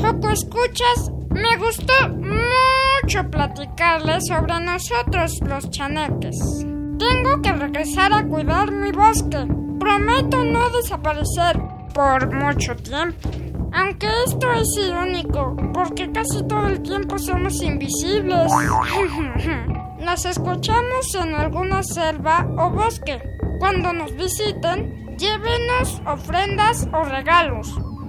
Joco, 0.00 0.30
escuchas, 0.30 1.10
me 1.30 1.56
gustó 1.56 2.08
mucho 2.08 3.30
platicarles 3.30 4.26
sobre 4.26 4.60
nosotros 4.60 5.40
los 5.46 5.70
chaneques. 5.70 6.66
Tengo 6.98 7.42
que 7.42 7.52
regresar 7.52 8.12
a 8.12 8.26
cuidar 8.26 8.70
mi 8.72 8.90
bosque. 8.90 9.46
Prometo 9.78 10.44
no 10.44 10.68
desaparecer 10.70 11.60
por 11.94 12.34
mucho 12.34 12.74
tiempo. 12.76 13.28
Aunque 13.72 14.08
esto 14.24 14.52
es 14.52 14.68
irónico, 14.78 15.56
porque 15.74 16.10
casi 16.10 16.42
todo 16.48 16.66
el 16.66 16.82
tiempo 16.82 17.18
somos 17.18 17.62
invisibles. 17.62 18.50
Nos 20.00 20.24
escuchamos 20.24 21.14
en 21.14 21.34
alguna 21.34 21.82
selva 21.82 22.46
o 22.56 22.70
bosque. 22.70 23.20
Cuando 23.58 23.92
nos 23.92 24.14
visiten, 24.14 25.16
llévenos 25.16 26.00
ofrendas 26.06 26.88
o 26.92 27.04
regalos. 27.04 27.68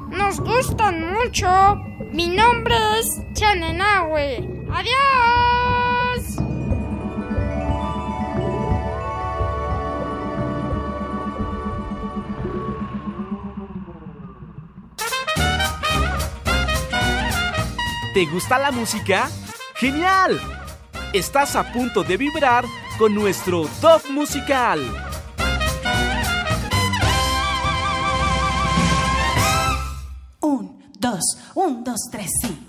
Nos 0.09 0.39
gustan 0.39 1.13
mucho. 1.13 1.47
Mi 2.11 2.29
nombre 2.29 2.75
es 2.99 3.07
Chanenahue. 3.33 4.67
¡Adiós! 4.71 5.29
¿Te 18.13 18.25
gusta 18.25 18.59
la 18.59 18.71
música? 18.71 19.29
¡Genial! 19.75 20.58
Estás 21.13 21.55
a 21.55 21.63
punto 21.63 22.03
de 22.03 22.17
vibrar 22.17 22.65
con 22.99 23.15
nuestro 23.15 23.67
top 23.81 24.11
musical. 24.11 24.79
Un, 30.39 30.79
dos, 30.99 31.21
un, 31.55 31.83
dos, 31.83 31.97
tres, 32.11 32.29
sí. 32.43 32.59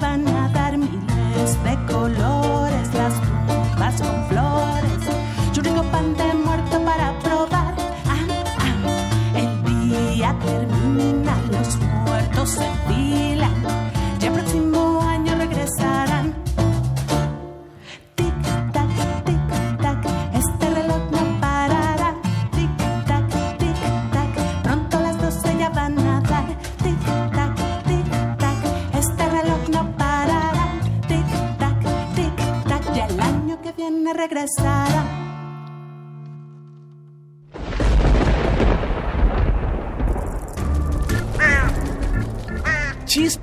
Las 0.00 0.41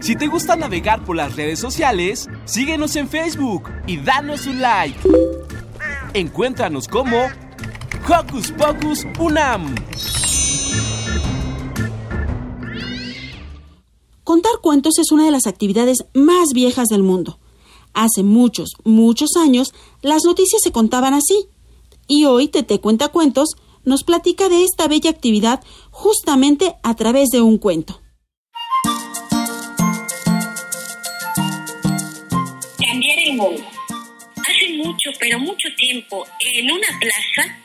Si 0.00 0.16
te 0.16 0.28
gusta 0.28 0.56
navegar 0.56 1.04
por 1.04 1.14
las 1.14 1.36
redes 1.36 1.58
sociales, 1.58 2.26
síguenos 2.46 2.96
en 2.96 3.06
Facebook 3.06 3.64
y 3.86 3.98
danos 3.98 4.46
un 4.46 4.62
like. 4.62 4.98
Encuéntranos 6.14 6.88
como 6.88 7.26
Hocus 8.08 8.50
Pocus 8.52 9.06
Unam. 9.18 9.74
Contar 14.24 14.52
cuentos 14.62 14.98
es 14.98 15.12
una 15.12 15.26
de 15.26 15.32
las 15.32 15.46
actividades 15.46 16.06
más 16.14 16.54
viejas 16.54 16.88
del 16.88 17.02
mundo. 17.02 17.38
Hace 17.92 18.22
muchos, 18.22 18.72
muchos 18.84 19.36
años, 19.36 19.74
las 20.00 20.24
noticias 20.24 20.62
se 20.62 20.72
contaban 20.72 21.12
así. 21.12 21.46
Y 22.08 22.24
hoy 22.24 22.48
Tete 22.48 22.80
Cuenta 22.80 23.08
Cuentos 23.08 23.50
nos 23.84 24.04
platica 24.04 24.48
de 24.48 24.64
esta 24.64 24.88
bella 24.88 25.10
actividad 25.10 25.62
justamente 25.90 26.76
a 26.82 26.96
través 26.96 27.28
de 27.28 27.42
un 27.42 27.58
cuento. 27.58 27.99
Hace 33.40 34.68
mucho, 34.74 35.10
pero 35.18 35.38
mucho 35.38 35.68
tiempo, 35.74 36.26
en 36.40 36.70
una 36.70 36.88
plaza 37.00 37.58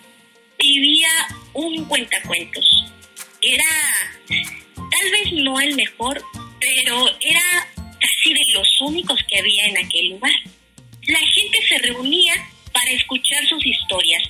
vivía 0.57 1.09
un 1.53 1.83
cuentacuentos. 1.83 2.65
Era 3.41 3.65
tal 4.75 5.11
vez 5.11 5.33
no 5.33 5.59
el 5.59 5.75
mejor, 5.75 6.23
pero 6.61 7.09
era 7.19 7.67
casi 7.75 8.33
de 8.33 8.41
los 8.53 8.67
únicos 8.81 9.19
que 9.27 9.39
había 9.39 9.65
en 9.65 9.85
aquel 9.85 10.09
lugar. 10.11 10.31
La 11.07 11.19
gente 11.19 11.57
se 11.67 11.77
reunía 11.79 12.33
para 12.71 12.91
escuchar 12.91 13.45
sus 13.49 13.65
historias, 13.65 14.23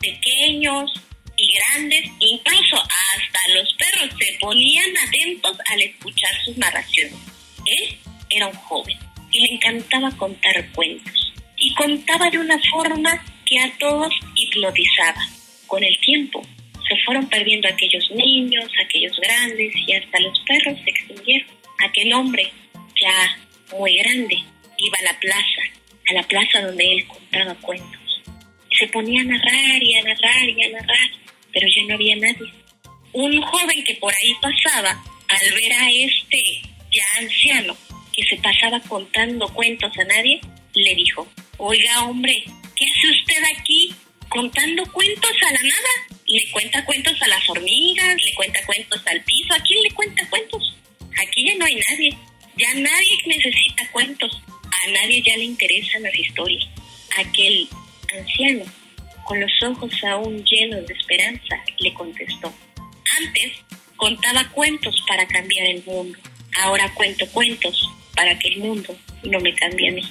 pequeños 0.00 0.90
y 1.36 1.52
grandes, 1.52 2.10
incluso 2.18 2.76
hasta 2.76 3.52
los 3.54 3.74
perros 3.74 4.16
se 4.18 4.38
ponían 4.40 4.90
atentos 5.06 5.54
al 5.66 5.82
escuchar 5.82 6.44
sus 6.46 6.56
narraciones. 6.56 7.18
Él 7.66 7.98
era 8.30 8.46
un 8.46 8.54
joven 8.54 9.07
le 9.32 9.54
encantaba 9.54 10.10
contar 10.16 10.70
cuentos 10.72 11.32
y 11.56 11.74
contaba 11.74 12.30
de 12.30 12.38
una 12.38 12.58
forma 12.70 13.24
que 13.44 13.58
a 13.58 13.70
todos 13.78 14.12
hipnotizaba. 14.34 15.20
Con 15.66 15.82
el 15.84 15.98
tiempo 16.00 16.42
se 16.88 16.96
fueron 17.04 17.28
perdiendo 17.28 17.68
aquellos 17.68 18.10
niños, 18.10 18.64
aquellos 18.84 19.18
grandes 19.20 19.72
y 19.86 19.92
hasta 19.92 20.20
los 20.20 20.38
perros 20.40 20.78
se 20.82 20.90
extinguieron. 20.90 21.48
Aquel 21.86 22.12
hombre, 22.12 22.50
ya 23.00 23.38
muy 23.76 23.96
grande, 23.98 24.36
iba 24.78 24.96
a 24.98 25.12
la 25.12 25.20
plaza, 25.20 25.62
a 26.10 26.14
la 26.14 26.22
plaza 26.22 26.62
donde 26.62 26.92
él 26.92 27.06
contaba 27.06 27.54
cuentos. 27.56 28.22
Y 28.70 28.76
se 28.76 28.88
ponía 28.88 29.20
a 29.20 29.24
narrar 29.24 29.82
y 29.82 29.94
a 29.94 30.02
narrar 30.02 30.48
y 30.48 30.62
a 30.62 30.70
narrar, 30.70 31.10
pero 31.52 31.66
ya 31.66 31.82
no 31.86 31.94
había 31.94 32.16
nadie. 32.16 32.52
Un 33.12 33.40
joven 33.42 33.84
que 33.84 33.94
por 33.96 34.12
ahí 34.12 34.34
pasaba, 34.40 34.90
al 35.28 35.54
ver 35.54 35.72
a 35.72 35.90
este 35.90 36.62
ya 36.90 37.20
anciano 37.20 37.76
que 38.18 38.34
se 38.34 38.42
pasaba 38.42 38.80
contando 38.80 39.46
cuentos 39.54 39.96
a 39.96 40.04
nadie, 40.04 40.40
le 40.74 40.94
dijo, 40.96 41.28
oiga 41.58 42.02
hombre, 42.02 42.42
¿qué 42.74 42.84
hace 42.84 43.10
usted 43.12 43.42
aquí 43.56 43.94
contando 44.28 44.82
cuentos 44.92 45.30
a 45.48 45.52
la 45.52 45.58
nada? 45.60 46.18
Le 46.26 46.50
cuenta 46.50 46.84
cuentos 46.84 47.22
a 47.22 47.28
las 47.28 47.48
hormigas, 47.48 48.16
le 48.24 48.34
cuenta 48.34 48.58
cuentos 48.66 49.00
al 49.06 49.22
piso, 49.22 49.54
¿a 49.54 49.62
quién 49.62 49.82
le 49.84 49.90
cuenta 49.92 50.28
cuentos? 50.28 50.76
Aquí 51.22 51.46
ya 51.46 51.54
no 51.58 51.64
hay 51.64 51.80
nadie, 51.88 52.10
ya 52.56 52.74
nadie 52.74 53.18
necesita 53.26 53.88
cuentos, 53.92 54.42
a 54.52 54.90
nadie 54.90 55.22
ya 55.22 55.36
le 55.36 55.44
interesan 55.44 56.02
las 56.02 56.18
historias. 56.18 56.66
Aquel 57.18 57.68
anciano, 58.18 58.64
con 59.24 59.40
los 59.40 59.52
ojos 59.62 59.92
aún 60.02 60.44
llenos 60.44 60.84
de 60.88 60.94
esperanza, 60.94 61.62
le 61.78 61.94
contestó, 61.94 62.52
antes 63.20 63.52
contaba 63.96 64.48
cuentos 64.50 65.00
para 65.06 65.24
cambiar 65.28 65.66
el 65.66 65.84
mundo, 65.84 66.18
ahora 66.56 66.92
cuento 66.94 67.24
cuentos 67.30 67.88
para 68.18 68.36
que 68.36 68.48
el 68.48 68.58
mundo 68.58 68.96
no 69.22 69.38
me 69.38 69.54
cambie 69.54 69.90
a 69.90 69.92
mí. 69.92 70.02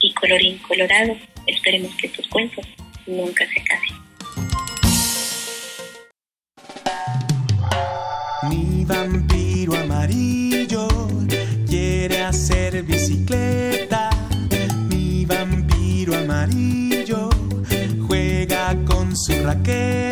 Y 0.00 0.12
colorín 0.14 0.58
colorado, 0.58 1.16
esperemos 1.46 1.94
que 1.94 2.08
estos 2.08 2.26
cuentos 2.26 2.66
nunca 3.06 3.44
se 3.46 3.60
acaben. 3.60 4.02
Mi 8.50 8.84
vampiro 8.84 9.76
amarillo 9.76 10.88
quiere 11.68 12.22
hacer 12.22 12.82
bicicleta. 12.82 14.10
Mi 14.88 15.24
vampiro 15.24 16.16
amarillo 16.16 17.30
juega 18.08 18.76
con 18.86 19.16
su 19.16 19.40
raqueta. 19.40 20.11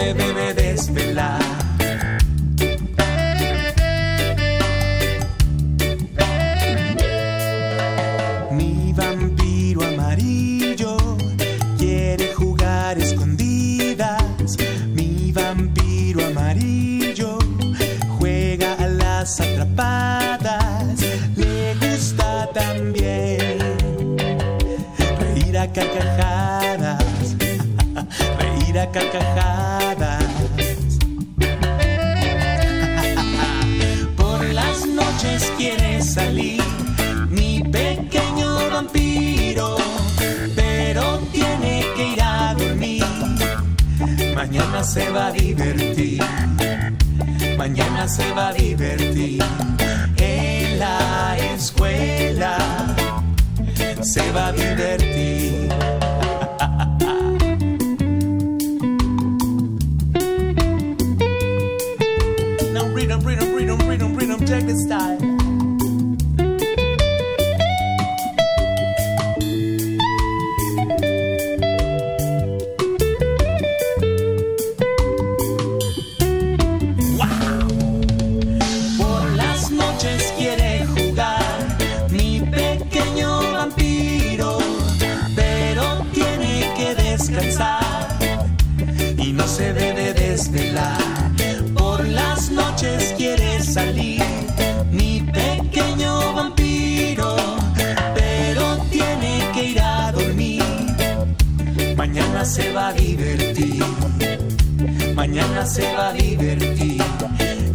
Se 0.00 0.14
debe 0.14 0.49
Mañana 44.50 44.82
se 44.82 45.08
va 45.10 45.28
a 45.28 45.30
divertir, 45.30 46.20
mañana 47.56 48.08
se 48.08 48.32
va 48.32 48.48
a 48.48 48.52
divertir. 48.52 49.40
En 50.16 50.76
la 50.76 51.36
escuela 51.54 52.58
se 54.02 54.32
va 54.32 54.48
a 54.48 54.52
divertir. 54.52 55.68
Now 62.72 62.88
read 62.92 63.12
'em, 63.12 63.20
read 63.20 63.40
'em, 63.40 63.54
read 63.54 63.70
'em, 63.70 63.80
'em, 64.02 64.32
'em, 64.32 64.66
this 64.66 64.82
style. 64.82 65.19
Se 105.72 105.82
va 105.94 106.08
a 106.08 106.12
divertir 106.12 107.00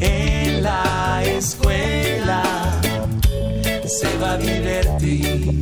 en 0.02 0.62
la 0.62 1.24
escuela. 1.24 2.44
Se 3.86 4.18
va 4.18 4.34
a 4.34 4.38
divertir 4.38 5.62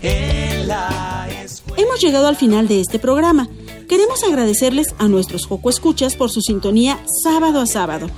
en 0.00 0.68
la 0.68 1.28
escuela. 1.44 1.82
hemos 1.82 2.00
llegado 2.00 2.28
al 2.28 2.36
final 2.36 2.66
de 2.66 2.80
este 2.80 2.98
programa. 2.98 3.48
Queremos 3.88 4.24
agradecerles 4.24 4.94
a 4.98 5.08
nuestros 5.08 5.44
Joco 5.44 5.68
Escuchas 5.68 6.16
por 6.16 6.30
su 6.30 6.40
sintonía 6.40 6.98
sábado 7.22 7.60
a 7.60 7.66
sábado. 7.66 8.08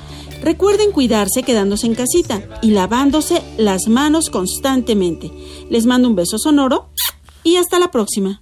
Recuerden 0.40 0.92
cuidarse 0.92 1.42
quedándose 1.42 1.86
en 1.86 1.96
casita 1.96 2.42
y 2.62 2.70
lavándose 2.70 3.42
las 3.58 3.88
manos 3.88 4.30
constantemente. 4.30 5.32
Les 5.68 5.84
mando 5.84 6.08
un 6.08 6.14
beso 6.14 6.38
sonoro 6.38 6.90
y 7.42 7.56
hasta 7.56 7.80
la 7.80 7.90
próxima. 7.90 8.41